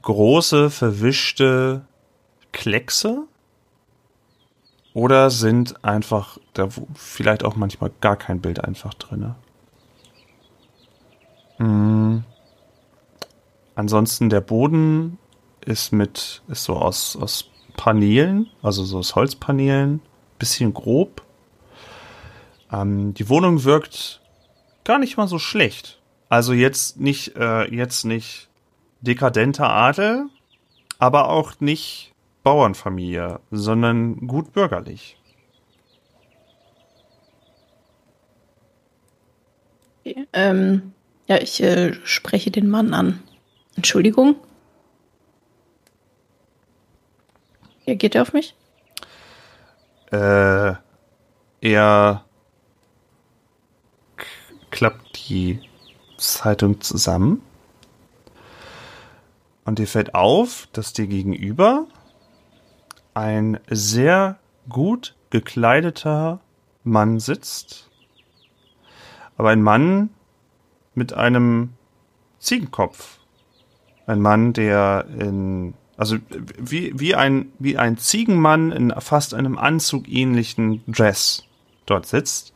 große, 0.03 0.71
verwischte 0.71 1.87
Kleckse 2.53 3.25
oder 4.95 5.31
sind 5.31 5.85
einfach 5.85 6.39
da 6.55 6.69
vielleicht 6.95 7.45
auch 7.45 7.57
manchmal 7.57 7.91
gar 8.01 8.17
kein 8.17 8.41
Bild 8.41 8.65
einfach 8.65 8.95
drin. 8.95 9.35
Mhm. 11.59 12.25
Ansonsten 13.75 14.31
der 14.31 14.41
Boden 14.41 15.19
ist 15.65 15.93
mit 15.93 16.43
ist 16.49 16.65
so 16.65 16.77
aus 16.77 17.17
aus 17.17 17.51
Paneelen, 17.77 18.49
also 18.63 18.85
so 18.85 18.99
aus 18.99 19.15
Holzpaneelen, 19.15 20.01
bisschen 20.39 20.75
grob. 20.75 21.23
Ähm, 22.73 23.15
die 23.15 23.29
Wohnung 23.29 23.65
wirkt 23.65 24.21
gar 24.85 24.99
nicht 24.99 25.17
mal 25.17 25.29
so 25.29 25.39
schlecht. 25.39 26.01
Also 26.29 26.53
jetzt 26.53 26.99
nicht 26.99 27.37
äh, 27.37 27.65
jetzt 27.73 28.05
nicht 28.05 28.49
dekadenter 29.01 29.71
Adel, 29.71 30.27
aber 30.99 31.29
auch 31.29 31.61
nicht 31.61 32.13
Bauernfamilie, 32.43 33.41
sondern 33.51 34.27
gut 34.27 34.53
bürgerlich. 34.53 35.17
Okay. 40.01 40.27
Ähm, 40.33 40.93
ja, 41.27 41.39
ich 41.39 41.63
äh, 41.63 41.95
spreche 42.05 42.51
den 42.51 42.69
Mann 42.69 42.95
an. 42.95 43.21
Entschuldigung. 43.75 44.37
Ja, 47.87 47.95
geht 47.95 48.15
er 48.15 48.23
auf 48.23 48.33
mich? 48.33 48.55
Äh, 50.11 50.75
er 51.61 52.25
klappt 54.71 55.29
die 55.29 55.61
Zeitung 56.19 56.81
zusammen 56.81 57.43
und 59.65 59.79
dir 59.79 59.87
fällt 59.87 60.15
auf, 60.15 60.69
dass 60.73 60.93
dir 60.93 61.07
gegenüber 61.07 61.87
ein 63.15 63.59
sehr 63.69 64.39
gut 64.69 65.15
gekleideter 65.31 66.41
Mann 66.85 67.19
sitzt, 67.21 67.91
aber 69.37 69.51
ein 69.51 69.63
Mann 69.63 70.11
mit 70.95 71.13
einem 71.13 71.75
Ziegenkopf. 72.39 73.19
Ein 74.07 74.21
Mann, 74.21 74.53
der 74.53 75.07
in, 75.19 75.75
also 75.97 76.17
wie, 76.59 76.93
wie, 76.99 77.15
ein, 77.15 77.53
wie 77.59 77.79
ein 77.79 77.97
Ziegenmann 77.97 78.73
in 78.73 78.93
fast 78.99 79.35
einem 79.35 79.59
Anzug 79.59 80.09
ähnlichen 80.09 80.83
Dress 80.87 81.45
dort 81.87 82.07
sitzt, 82.07 82.53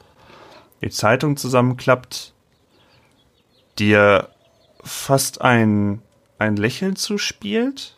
die 0.83 0.91
Zeitung 0.91 1.37
zusammenklappt, 1.37 2.35
dir 3.79 4.29
fast 4.83 5.41
ein 5.41 6.03
ein 6.41 6.57
Lächeln 6.57 6.97
zuspielt 6.97 7.97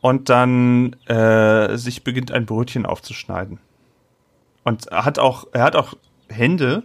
und 0.00 0.28
dann 0.28 0.94
äh, 1.06 1.76
sich 1.76 2.04
beginnt 2.04 2.30
ein 2.30 2.46
Brötchen 2.46 2.86
aufzuschneiden. 2.86 3.58
Und 4.62 4.86
er 4.86 5.04
hat 5.04 5.18
auch, 5.18 5.48
er 5.52 5.64
hat 5.64 5.74
auch 5.74 5.94
Hände, 6.28 6.84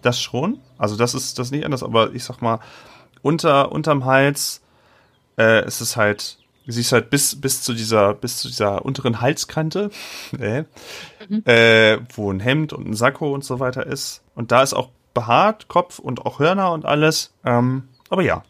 das 0.00 0.20
schon. 0.20 0.60
Also 0.78 0.96
das 0.96 1.14
ist 1.14 1.38
das 1.38 1.50
nicht 1.50 1.64
anders, 1.64 1.82
aber 1.82 2.14
ich 2.14 2.24
sag 2.24 2.40
mal, 2.40 2.60
unter, 3.20 3.70
unterm 3.70 4.06
Hals 4.06 4.62
äh, 5.38 5.66
ist 5.66 5.80
es 5.80 5.96
halt, 5.96 6.38
siehst 6.66 6.92
halt 6.92 7.10
bis, 7.10 7.40
bis 7.40 7.62
zu 7.62 7.72
dieser, 7.72 8.14
bis 8.14 8.38
zu 8.38 8.48
dieser 8.48 8.84
unteren 8.84 9.20
Halskante, 9.20 9.90
äh, 10.38 10.64
mhm. 11.28 11.42
äh, 11.44 11.98
wo 12.14 12.30
ein 12.30 12.40
Hemd 12.40 12.72
und 12.72 12.88
ein 12.88 12.94
Sakko 12.94 13.32
und 13.32 13.44
so 13.44 13.60
weiter 13.60 13.86
ist. 13.86 14.22
Und 14.34 14.52
da 14.52 14.62
ist 14.62 14.74
auch 14.74 14.90
behaart, 15.14 15.68
Kopf 15.68 15.98
und 15.98 16.26
auch 16.26 16.38
Hörner 16.38 16.72
und 16.72 16.84
alles. 16.84 17.32
Ähm, 17.44 17.88
aber 18.10 18.22
ja, 18.22 18.42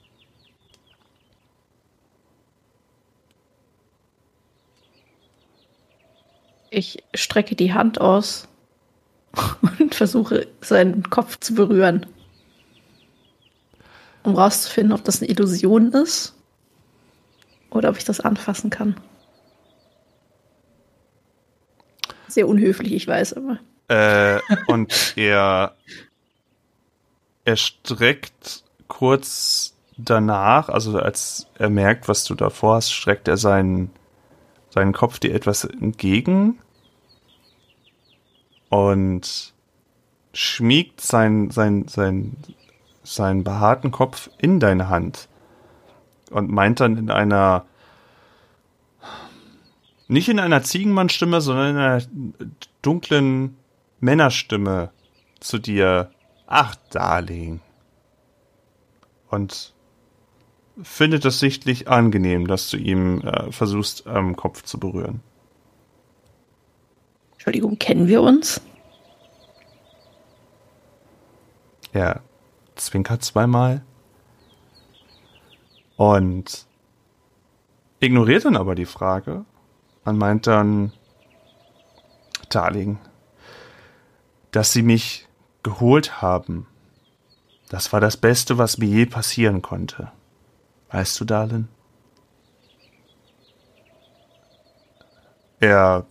Ich 6.70 7.03
strecke 7.14 7.57
die 7.57 7.72
Hand 7.72 8.01
aus 8.01 8.47
und 9.78 9.95
versuche, 9.95 10.47
seinen 10.61 11.09
Kopf 11.11 11.39
zu 11.41 11.55
berühren. 11.55 12.07
Um 14.22 14.34
rauszufinden, 14.34 14.93
ob 14.93 15.05
das 15.05 15.22
eine 15.22 15.30
Illusion 15.30 15.93
ist 15.93 16.34
oder 17.71 17.91
ob 17.91 17.97
ich 17.97 18.05
das 18.05 18.21
anfassen 18.21 18.71
kann. 18.71 18.97
Sehr 22.29 22.49
unhöflich, 22.49 22.93
ich 22.93 23.07
weiß, 23.07 23.35
aber. 23.35 23.59
Äh, 23.89 24.41
und 24.66 25.14
er, 25.16 25.75
er 27.45 27.57
streckt 27.57 28.64
kurz 28.87 29.75
danach, 29.97 30.69
also 30.69 30.99
als 30.99 31.47
er 31.59 31.71
merkt, 31.71 32.09
was 32.09 32.25
du 32.25 32.35
davor 32.35 32.77
hast, 32.77 32.93
streckt 32.93 33.29
er 33.29 33.37
seinen 33.37 33.91
seinen 34.71 34.93
Kopf 34.93 35.19
dir 35.19 35.35
etwas 35.35 35.64
entgegen 35.64 36.59
und 38.69 39.55
schmiegt 40.33 41.01
sein, 41.01 41.51
sein, 41.51 41.89
sein, 41.89 42.37
seinen 43.03 43.45
behaarten 43.45 43.91
Kopf 43.91 44.31
in 44.39 44.61
deine 44.61 44.89
Hand 44.89 45.29
und 46.31 46.51
meint 46.51 46.81
dann 46.81 46.97
in 46.97 47.11
einer 47.11 47.64
nicht 50.09 50.29
in 50.31 50.41
einer 50.41 50.62
Ziegenmannstimme, 50.62 51.41
sondern 51.43 51.70
in 51.70 51.76
einer 51.76 52.03
dunklen 52.81 53.57
Männerstimme 54.01 54.91
zu 55.39 55.59
dir. 55.59 56.11
Ach, 56.47 56.74
Darling. 56.91 57.61
Und 59.29 59.74
findet 60.83 61.26
es 61.26 61.39
sichtlich 61.41 61.89
angenehm, 61.89 62.47
dass 62.47 62.70
du 62.70 62.79
ihm 62.79 63.20
äh, 63.20 63.53
versuchst, 63.53 64.07
am 64.07 64.37
Kopf 64.37 64.62
zu 64.62 64.81
berühren. 64.81 65.20
Entschuldigung, 67.33 67.79
kennen 67.79 68.09
wir 68.09 68.22
uns? 68.22 68.62
Er 71.93 72.22
zwinkert 72.76 73.24
zweimal 73.24 73.83
und 75.99 76.66
ignoriert 77.99 78.44
dann 78.44 78.57
aber 78.57 78.76
die 78.76 78.86
Frage. 78.86 79.44
Man 80.05 80.16
meint 80.16 80.46
dann, 80.46 80.92
Darling, 82.49 82.99
dass 84.53 84.72
sie 84.72 84.82
mich 84.82 85.26
geholt 85.64 86.22
haben. 86.22 86.68
Das 87.68 87.92
war 87.92 88.01
das 88.01 88.16
Beste, 88.16 88.59
was 88.59 88.78
mir 88.78 88.86
je 88.86 89.07
passieren 89.07 89.61
konnte. 89.61 90.12
Weißt 90.90 91.18
du, 91.20 91.24
Darlin? 91.24 91.68
Er 95.59 96.07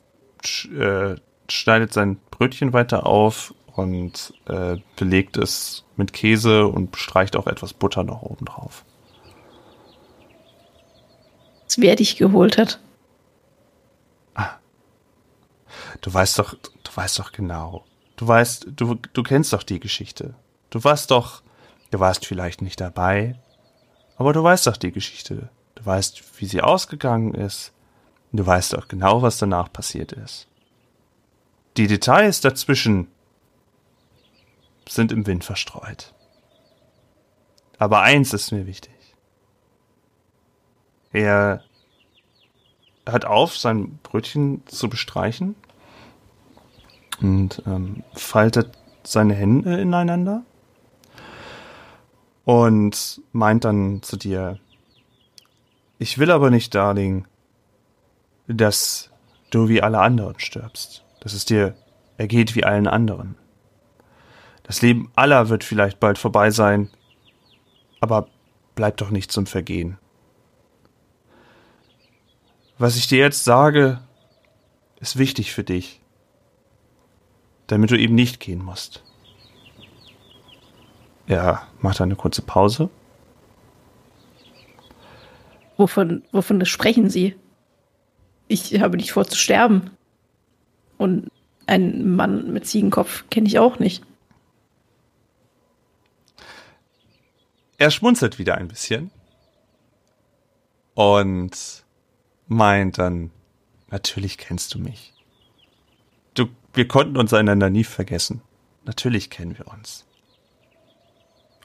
äh, 0.70 1.16
schneidet 1.50 1.94
sein 1.94 2.20
Brötchen 2.30 2.74
weiter 2.74 3.06
auf 3.06 3.54
und 3.74 4.34
äh, 4.48 4.76
belegt 4.98 5.38
es 5.38 5.86
mit 5.96 6.12
Käse 6.12 6.68
und 6.68 6.98
streicht 6.98 7.38
auch 7.38 7.48
etwas 7.48 7.74
Butter 7.74 8.04
noch 8.04 8.22
oben 8.22 8.46
drauf. 8.46 8.84
Wer 11.78 11.96
dich 11.96 12.18
geholt 12.18 12.58
hat. 12.58 12.80
Ah. 14.36 14.58
Du 16.02 16.14
weißt 16.14 16.40
doch, 16.40 16.54
du 16.54 16.92
weißt 16.94 17.20
doch 17.20 17.32
genau. 17.32 17.86
Du 18.16 18.28
weißt, 18.28 18.68
du, 18.76 18.96
du 18.96 19.24
kennst 19.24 19.54
doch 19.54 19.64
die 19.64 19.80
Geschichte. 19.80 20.34
Du 20.70 20.84
warst 20.84 21.12
doch, 21.12 21.44
du 21.92 22.00
warst 22.00 22.26
vielleicht 22.26 22.62
nicht 22.62 22.82
dabei, 22.82 23.40
aber 24.18 24.34
du 24.34 24.44
weißt 24.44 24.68
doch 24.68 24.78
die 24.78 24.92
Geschichte. 24.92 25.50
Du 25.76 25.86
weißt, 25.86 26.42
wie 26.42 26.46
sie 26.46 26.62
ausgegangen 26.62 27.34
ist. 27.34 27.72
Du 28.34 28.46
weißt 28.46 28.76
auch 28.76 28.88
genau, 28.88 29.22
was 29.22 29.38
danach 29.38 29.72
passiert 29.72 30.12
ist. 30.12 30.48
Die 31.78 31.88
Details 31.88 32.42
dazwischen 32.42 33.08
sind 34.90 35.12
im 35.12 35.28
Wind 35.28 35.44
verstreut. 35.44 36.14
Aber 37.78 38.02
eins 38.02 38.34
ist 38.34 38.52
mir 38.52 38.66
wichtig. 38.66 38.94
Er 41.12 41.64
hört 43.12 43.26
auf, 43.26 43.58
sein 43.58 44.00
Brötchen 44.04 44.62
zu 44.68 44.90
bestreichen 44.90 45.56
und 47.22 47.64
ähm, 47.66 48.04
faltet 48.14 48.78
seine 49.04 49.34
Hände 49.34 49.80
ineinander 49.80 50.44
und 52.46 53.22
meint 53.32 53.66
dann 53.66 54.02
zu 54.02 54.18
dir, 54.18 54.60
Ich 56.00 56.18
will 56.18 56.32
aber 56.32 56.50
nicht, 56.50 56.76
Darling, 56.76 57.26
dass 58.48 59.10
du 59.50 59.68
wie 59.68 59.82
alle 59.82 60.00
anderen 60.00 60.40
stirbst. 60.40 61.04
Dass 61.20 61.34
es 61.34 61.46
dir 61.46 61.76
ergeht 62.18 62.56
wie 62.56 62.64
allen 62.64 62.88
anderen. 62.88 63.36
Das 64.64 64.82
Leben 64.82 65.12
aller 65.16 65.50
wird 65.50 65.64
vielleicht 65.64 66.00
bald 66.00 66.18
vorbei 66.18 66.52
sein, 66.52 66.90
aber 68.00 68.28
bleibt 68.76 69.02
doch 69.02 69.10
nicht 69.10 69.32
zum 69.32 69.46
Vergehen. 69.46 69.98
Was 72.78 72.96
ich 72.96 73.08
dir 73.08 73.18
jetzt 73.18 73.44
sage, 73.44 74.00
ist 75.00 75.18
wichtig 75.18 75.52
für 75.52 75.64
dich, 75.64 76.00
damit 77.66 77.92
du 77.92 77.98
eben 77.98 78.16
nicht 78.16 78.40
gehen 78.40 78.64
musst. 78.64 79.04
Er 81.26 81.68
macht 81.82 82.00
eine 82.02 82.16
kurze 82.16 82.42
Pause. 82.42 82.90
Wovon, 85.76 86.24
wovon 86.32 86.64
sprechen 86.66 87.10
Sie? 87.10 87.36
Ich 88.48 88.80
habe 88.80 88.98
nicht 88.98 89.12
vor 89.12 89.26
zu 89.26 89.38
sterben. 89.38 89.92
Und 90.98 91.30
einen 91.68 92.16
Mann 92.16 92.54
mit 92.54 92.66
Ziegenkopf 92.66 93.26
kenne 93.30 93.48
ich 93.48 93.60
auch 93.60 93.78
nicht. 93.78 94.04
Er 97.78 97.92
schmunzelt 97.92 98.40
wieder 98.40 98.56
ein 98.56 98.68
bisschen 98.68 99.12
und 100.96 101.86
meint 102.48 102.98
dann, 102.98 103.32
natürlich 103.90 104.38
kennst 104.38 104.74
du 104.74 104.80
mich. 104.80 105.14
Du, 106.34 106.48
wir 106.74 106.88
konnten 106.88 107.18
uns 107.18 107.34
einander 107.34 107.70
nie 107.70 107.84
vergessen. 107.84 108.42
Natürlich 108.86 109.30
kennen 109.30 109.58
wir 109.58 109.68
uns. 109.68 110.06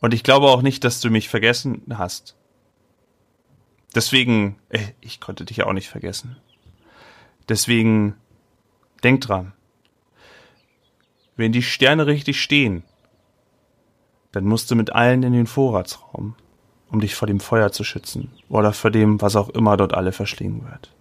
Und 0.00 0.12
ich 0.12 0.24
glaube 0.24 0.46
auch 0.46 0.62
nicht, 0.62 0.82
dass 0.84 1.00
du 1.00 1.10
mich 1.10 1.28
vergessen 1.28 1.82
hast. 1.90 2.36
Deswegen, 3.94 4.58
äh, 4.70 4.88
ich 5.00 5.20
konnte 5.20 5.44
dich 5.44 5.62
auch 5.62 5.72
nicht 5.72 5.88
vergessen. 5.88 6.36
Deswegen, 7.48 8.16
denk 9.04 9.20
dran. 9.20 9.52
Wenn 11.36 11.52
die 11.52 11.62
Sterne 11.62 12.06
richtig 12.06 12.40
stehen, 12.40 12.82
dann 14.32 14.44
musst 14.44 14.70
du 14.70 14.74
mit 14.74 14.90
allen 14.90 15.22
in 15.22 15.32
den 15.32 15.46
Vorratsraum, 15.46 16.34
um 16.92 17.00
dich 17.00 17.14
vor 17.14 17.26
dem 17.26 17.40
Feuer 17.40 17.72
zu 17.72 17.84
schützen 17.84 18.30
oder 18.48 18.72
vor 18.72 18.90
dem, 18.90 19.20
was 19.20 19.34
auch 19.34 19.48
immer 19.50 19.76
dort 19.76 19.94
alle 19.94 20.12
verschlingen 20.12 20.64
wird. 20.70 20.92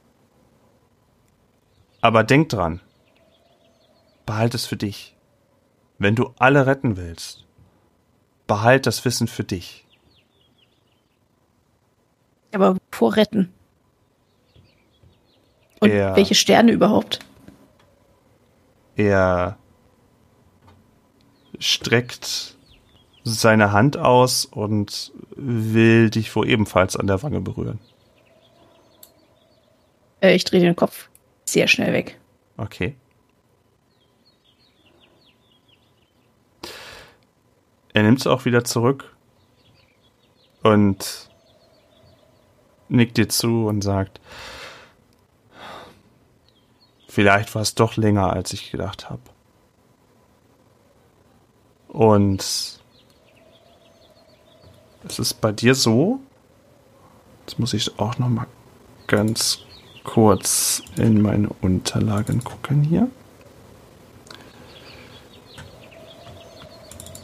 Aber 2.00 2.24
denk 2.24 2.50
dran, 2.50 2.80
behalt 4.26 4.56
es 4.56 4.66
für 4.66 4.78
dich. 4.78 5.16
Wenn 6.00 6.16
du 6.16 6.34
alle 6.40 6.66
retten 6.66 6.98
willst, 6.98 7.46
behalt 8.48 8.88
das 8.88 9.04
Wissen 9.06 9.28
für 9.28 9.44
dich. 9.44 9.86
Aber 12.54 12.78
vor 12.92 13.16
retten? 13.16 13.54
Und 15.80 15.90
Er- 15.92 16.16
welche 16.16 16.36
Sterne 16.36 16.72
überhaupt? 16.72 17.20
Er 18.96 19.58
streckt 21.60 22.58
seine 23.24 23.72
Hand 23.72 23.98
aus 23.98 24.46
und 24.46 25.12
will 25.36 26.10
dich 26.10 26.36
wohl 26.36 26.50
ebenfalls 26.50 26.96
an 26.96 27.08
der 27.08 27.22
Wange 27.24 27.42
berühren. 27.42 27.80
Äh, 30.22 30.36
ich 30.36 30.44
drehe 30.44 30.62
den 30.62 30.76
Kopf 30.76 31.10
sehr 31.46 31.68
schnell 31.68 31.94
weg. 31.94 32.20
Okay. 32.58 32.96
Er 37.94 38.04
nimmt 38.04 38.20
es 38.20 38.28
auch 38.28 38.46
wieder 38.46 38.64
zurück 38.64 39.16
und 40.64 41.30
nickt 42.88 43.18
dir 43.18 43.28
zu 43.28 43.68
und 43.68 43.82
sagt, 43.82 44.22
vielleicht 47.08 47.54
war 47.54 47.62
es 47.62 47.76
doch 47.76 47.98
länger, 47.98 48.32
als 48.32 48.54
ich 48.54 48.72
gedacht 48.72 49.10
habe. 49.10 49.22
Und 51.90 52.81
es 55.04 55.20
ist 55.20 55.42
bei 55.42 55.52
dir 55.52 55.76
so, 55.76 56.20
jetzt 57.46 57.60
muss 57.60 57.74
ich 57.74 58.00
auch 58.00 58.18
noch 58.18 58.30
mal 58.30 58.48
ganz 59.08 59.60
kurz 60.04 60.82
in 60.96 61.22
meine 61.22 61.50
Unterlagen 61.62 62.44
gucken 62.44 62.84
hier. 62.84 63.10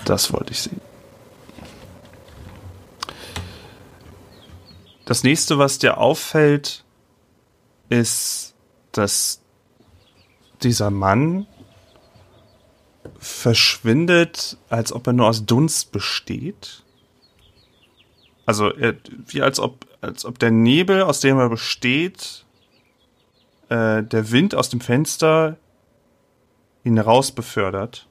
Das 0.06 0.32
wollte 0.32 0.52
ich 0.52 0.62
sehen. 0.62 0.82
Das 5.06 5.24
nächste, 5.24 5.58
was 5.58 5.80
dir 5.80 5.98
auffällt, 5.98 6.84
ist, 7.90 8.54
dass 8.92 9.42
dieser 10.64 10.90
Mann 10.90 11.48
verschwindet, 13.18 14.58
als 14.70 14.92
ob 14.92 15.08
er 15.08 15.14
nur 15.14 15.28
aus 15.28 15.46
Dunst 15.46 15.92
besteht. 15.92 16.84
Also 18.48 18.74
er, 18.74 18.96
wie 19.26 19.42
als 19.42 19.60
ob, 19.60 19.86
als 20.00 20.24
ob 20.24 20.40
der 20.40 20.52
Nebel, 20.52 21.04
aus 21.04 21.20
dem 21.20 21.38
er 21.38 21.50
besteht, 21.50 22.46
äh, 23.68 24.02
der 24.02 24.32
Wind 24.32 24.56
aus 24.56 24.70
dem 24.70 24.80
Fenster 24.80 25.58
ihn 26.86 26.98
raus 26.98 27.34
befördert. 27.34 28.08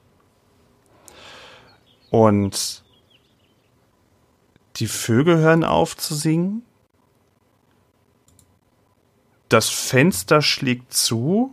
Und 2.11 2.83
die 4.75 4.85
Vögel 4.85 5.37
hören 5.37 5.63
auf 5.63 5.97
zu 5.97 6.13
singen. 6.13 6.61
Das 9.49 9.69
Fenster 9.69 10.43
schlägt 10.43 10.93
zu. 10.93 11.51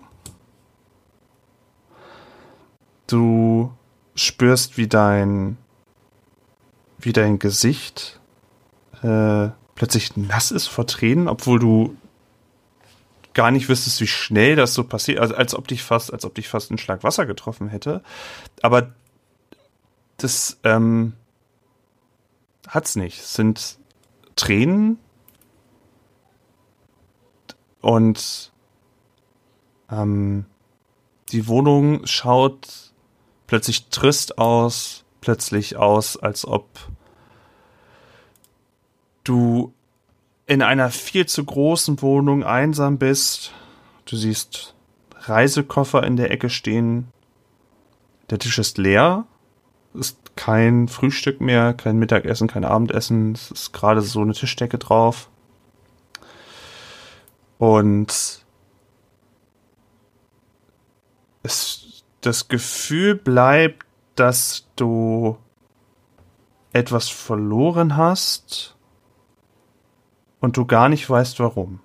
Du 3.06 3.72
spürst, 4.14 4.76
wie 4.76 4.88
dein, 4.88 5.56
wie 6.98 7.14
dein 7.14 7.38
Gesicht 7.38 8.20
äh, 9.04 9.50
plötzlich 9.74 10.16
nass 10.16 10.50
ist 10.50 10.66
vor 10.66 10.86
Tränen, 10.86 11.28
obwohl 11.28 11.58
du 11.58 11.96
gar 13.34 13.50
nicht 13.50 13.68
wüsstest, 13.68 14.00
wie 14.00 14.06
schnell 14.06 14.56
das 14.56 14.74
so 14.74 14.84
passiert, 14.84 15.18
also 15.18 15.34
als 15.34 15.54
ob 15.54 15.68
dich 15.68 15.82
fast, 15.82 16.12
als 16.12 16.24
ob 16.24 16.34
dich 16.34 16.48
fast 16.48 16.70
ein 16.70 16.78
Schlag 16.78 17.02
Wasser 17.02 17.26
getroffen 17.26 17.68
hätte. 17.68 18.02
Aber 18.62 18.94
das 20.16 20.58
ähm, 20.64 21.12
hat's 22.66 22.96
nicht. 22.96 23.20
Es 23.20 23.34
sind 23.34 23.78
Tränen 24.36 24.98
und 27.80 28.52
ähm, 29.90 30.46
die 31.30 31.46
Wohnung 31.46 32.06
schaut 32.06 32.92
plötzlich 33.46 33.88
trist 33.88 34.38
aus, 34.38 35.04
plötzlich 35.20 35.76
aus, 35.76 36.16
als 36.16 36.46
ob 36.46 36.68
du 39.24 39.72
in 40.46 40.62
einer 40.62 40.90
viel 40.90 41.26
zu 41.26 41.44
großen 41.44 42.00
Wohnung 42.02 42.44
einsam 42.44 42.98
bist. 42.98 43.52
Du 44.04 44.16
siehst 44.16 44.74
Reisekoffer 45.16 46.04
in 46.04 46.16
der 46.16 46.30
Ecke 46.30 46.50
stehen. 46.50 47.08
Der 48.30 48.38
Tisch 48.38 48.58
ist 48.58 48.78
leer. 48.78 49.26
Ist 49.94 50.36
kein 50.36 50.88
Frühstück 50.88 51.40
mehr, 51.40 51.72
kein 51.72 51.98
Mittagessen, 51.98 52.48
kein 52.48 52.64
Abendessen. 52.64 53.32
Es 53.32 53.50
ist 53.50 53.72
gerade 53.72 54.02
so 54.02 54.20
eine 54.20 54.34
Tischdecke 54.34 54.78
drauf. 54.78 55.30
Und 57.58 58.44
es, 61.42 62.04
das 62.20 62.48
Gefühl 62.48 63.14
bleibt, 63.14 63.86
dass 64.16 64.66
du 64.76 65.38
etwas 66.72 67.08
verloren 67.08 67.96
hast 67.96 68.73
und 70.44 70.58
du 70.58 70.66
gar 70.66 70.90
nicht 70.90 71.08
weißt 71.08 71.40
warum. 71.40 71.80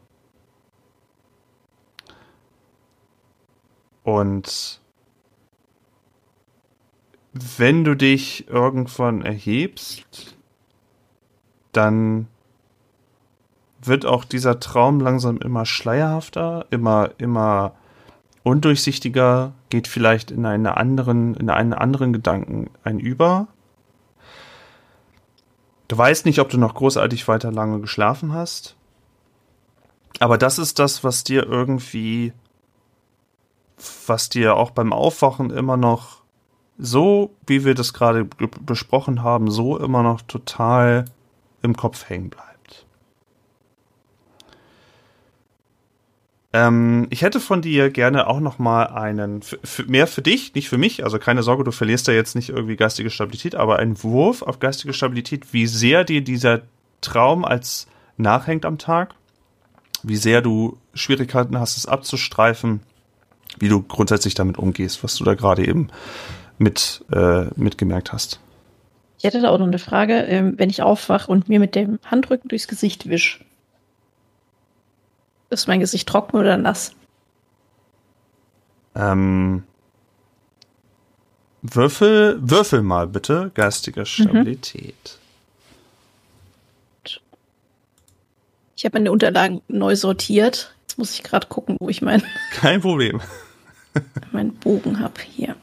Und 4.03 4.81
wenn 7.31 7.83
du 7.85 7.95
dich 7.95 8.49
irgendwann 8.49 9.21
erhebst, 9.21 10.35
dann 11.71 12.27
wird 13.81 14.05
auch 14.05 14.25
dieser 14.25 14.59
Traum 14.59 14.99
langsam 14.99 15.37
immer 15.37 15.65
schleierhafter, 15.65 16.65
immer, 16.69 17.11
immer 17.17 17.75
undurchsichtiger, 18.43 19.53
geht 19.69 19.87
vielleicht 19.87 20.31
in 20.31 20.45
einen 20.45 20.65
anderen, 20.65 21.35
in 21.35 21.49
einen 21.49 21.73
anderen 21.73 22.11
Gedanken 22.11 22.69
ein 22.83 22.99
über. 22.99 23.47
Du 25.89 25.97
weißt 25.97 26.25
nicht, 26.25 26.39
ob 26.39 26.49
du 26.49 26.57
noch 26.57 26.75
großartig 26.75 27.27
weiter 27.27 27.51
lange 27.51 27.81
geschlafen 27.81 28.31
hast. 28.31 28.77
Aber 30.19 30.37
das 30.37 30.59
ist 30.59 30.79
das, 30.79 31.03
was 31.03 31.23
dir 31.23 31.45
irgendwie, 31.45 32.31
was 34.05 34.29
dir 34.29 34.55
auch 34.55 34.71
beim 34.71 34.93
Aufwachen 34.93 35.49
immer 35.49 35.77
noch 35.77 36.21
so, 36.77 37.31
wie 37.47 37.65
wir 37.65 37.73
das 37.73 37.93
gerade 37.93 38.25
ge- 38.25 38.49
besprochen 38.61 39.23
haben, 39.23 39.49
so 39.49 39.77
immer 39.77 40.03
noch 40.03 40.21
total 40.21 41.05
im 41.61 41.75
Kopf 41.75 42.07
hängen 42.07 42.29
bleibt. 42.29 42.48
Ähm, 46.51 47.07
ich 47.09 47.21
hätte 47.21 47.39
von 47.39 47.61
dir 47.61 47.91
gerne 47.91 48.27
auch 48.27 48.39
noch 48.39 48.57
mal 48.57 48.85
einen, 48.85 49.41
mehr 49.87 50.07
für 50.07 50.21
dich, 50.21 50.55
nicht 50.55 50.69
für 50.69 50.77
mich. 50.77 51.03
Also 51.03 51.19
keine 51.19 51.43
Sorge, 51.43 51.63
du 51.63 51.71
verlierst 51.71 52.07
da 52.07 52.11
jetzt 52.11 52.35
nicht 52.35 52.49
irgendwie 52.49 52.75
geistige 52.75 53.09
Stabilität, 53.09 53.55
aber 53.55 53.77
einen 53.77 54.01
Wurf 54.03 54.41
auf 54.41 54.59
geistige 54.59 54.93
Stabilität, 54.93 55.53
wie 55.53 55.67
sehr 55.67 56.03
dir 56.03 56.21
dieser 56.21 56.61
Traum 57.01 57.45
als 57.45 57.87
nachhängt 58.17 58.65
am 58.65 58.77
Tag, 58.77 59.13
wie 60.03 60.17
sehr 60.17 60.41
du 60.41 60.77
Schwierigkeiten 60.93 61.59
hast, 61.59 61.77
es 61.77 61.85
abzustreifen, 61.85 62.81
wie 63.59 63.69
du 63.69 63.81
grundsätzlich 63.81 64.33
damit 64.33 64.57
umgehst, 64.57 65.03
was 65.03 65.15
du 65.15 65.23
da 65.23 65.35
gerade 65.35 65.65
eben 65.65 65.89
mit 66.57 67.05
äh, 67.11 67.45
mitgemerkt 67.55 68.11
hast. 68.11 68.39
Ich 69.19 69.25
hätte 69.25 69.41
da 69.41 69.49
auch 69.49 69.59
noch 69.59 69.67
eine 69.67 69.79
Frage, 69.79 70.13
ähm, 70.21 70.53
wenn 70.57 70.69
ich 70.69 70.81
aufwache 70.81 71.29
und 71.29 71.49
mir 71.49 71.59
mit 71.59 71.75
dem 71.75 71.99
Handrücken 72.05 72.47
durchs 72.47 72.67
Gesicht 72.67 73.09
wisch. 73.09 73.41
Ist 75.49 75.67
mein 75.67 75.79
Gesicht 75.79 76.07
trocken 76.07 76.37
oder 76.37 76.57
nass? 76.57 76.93
Ähm, 78.95 79.63
Würfel, 81.61 82.39
würfel 82.41 82.81
mal 82.81 83.07
bitte 83.07 83.51
geistige 83.53 84.05
Stabilität. 84.05 85.19
Ich 88.75 88.85
habe 88.85 88.97
meine 88.97 89.11
Unterlagen 89.11 89.61
neu 89.67 89.97
sortiert. 89.97 90.73
Jetzt 90.81 90.97
muss 90.97 91.13
ich 91.13 91.23
gerade 91.23 91.47
gucken, 91.47 91.75
wo 91.79 91.89
ich 91.89 92.01
meinen 92.01 92.23
Kein 92.53 92.79
Problem. 92.79 93.19
meinen 94.31 94.53
Bogen 94.55 94.99
habe. 94.99 95.19
Hier. 95.21 95.55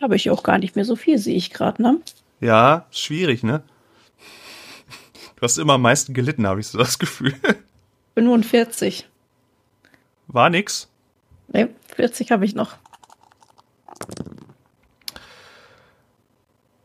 Habe 0.00 0.16
ich 0.16 0.28
auch 0.28 0.42
gar 0.42 0.58
nicht 0.58 0.74
mehr 0.74 0.84
so 0.84 0.96
viel, 0.96 1.18
sehe 1.18 1.36
ich 1.36 1.50
gerade, 1.50 1.80
ne? 1.80 2.00
Ja, 2.40 2.86
schwierig, 2.90 3.44
ne? 3.44 3.62
Du 5.36 5.42
hast 5.42 5.58
immer 5.58 5.74
am 5.74 5.82
meisten 5.82 6.14
gelitten, 6.14 6.46
habe 6.46 6.60
ich 6.60 6.68
so 6.68 6.78
das 6.78 6.98
Gefühl. 6.98 7.34
45. 8.14 9.08
War 10.28 10.50
nix. 10.50 10.88
Ne, 11.48 11.68
40 11.94 12.30
habe 12.30 12.44
ich 12.44 12.54
noch. 12.54 12.76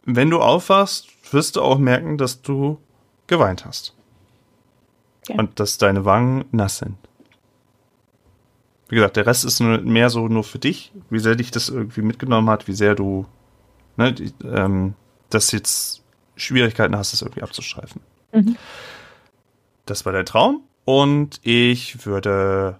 Wenn 0.06 0.30
du 0.30 0.40
aufwachst, 0.40 1.08
wirst 1.32 1.56
du 1.56 1.62
auch 1.62 1.78
merken, 1.78 2.18
dass 2.18 2.42
du 2.42 2.80
geweint 3.28 3.66
hast. 3.66 3.96
Ja. 5.28 5.36
Und 5.36 5.60
dass 5.60 5.78
deine 5.78 6.06
Wangen 6.06 6.46
nass 6.52 6.80
sind. 6.80 6.98
Wie 8.90 8.96
gesagt, 8.96 9.18
der 9.18 9.28
Rest 9.28 9.46
ist 9.46 9.60
mehr 9.60 10.10
so 10.10 10.28
nur 10.28 10.44
für 10.44 10.58
dich, 10.58 10.92
wie 11.12 11.20
sehr 11.20 11.36
dich 11.36 11.52
das 11.52 11.70
irgendwie 11.70 12.02
mitgenommen 12.02 12.50
hat, 12.50 12.68
wie 12.68 12.74
sehr 12.74 12.96
du, 12.96 13.28
ne, 13.98 14.12
die, 14.12 14.34
ähm, 14.44 14.96
das 15.30 15.52
jetzt 15.52 16.04
Schwierigkeiten 16.36 16.98
hast, 16.98 17.14
das 17.14 17.22
irgendwie 17.22 17.44
abzustreifen. 17.44 18.02
Mhm. 18.32 18.56
Das 19.86 20.06
war 20.06 20.14
dein 20.14 20.26
Traum 20.26 20.64
und 20.86 21.40
ich 21.44 22.06
würde 22.06 22.80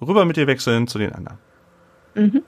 rüber 0.00 0.24
mit 0.24 0.36
dir 0.36 0.46
wechseln 0.46 0.86
zu 0.86 0.98
den 0.98 1.12
anderen. 1.12 1.38
Mhm. 2.14 2.42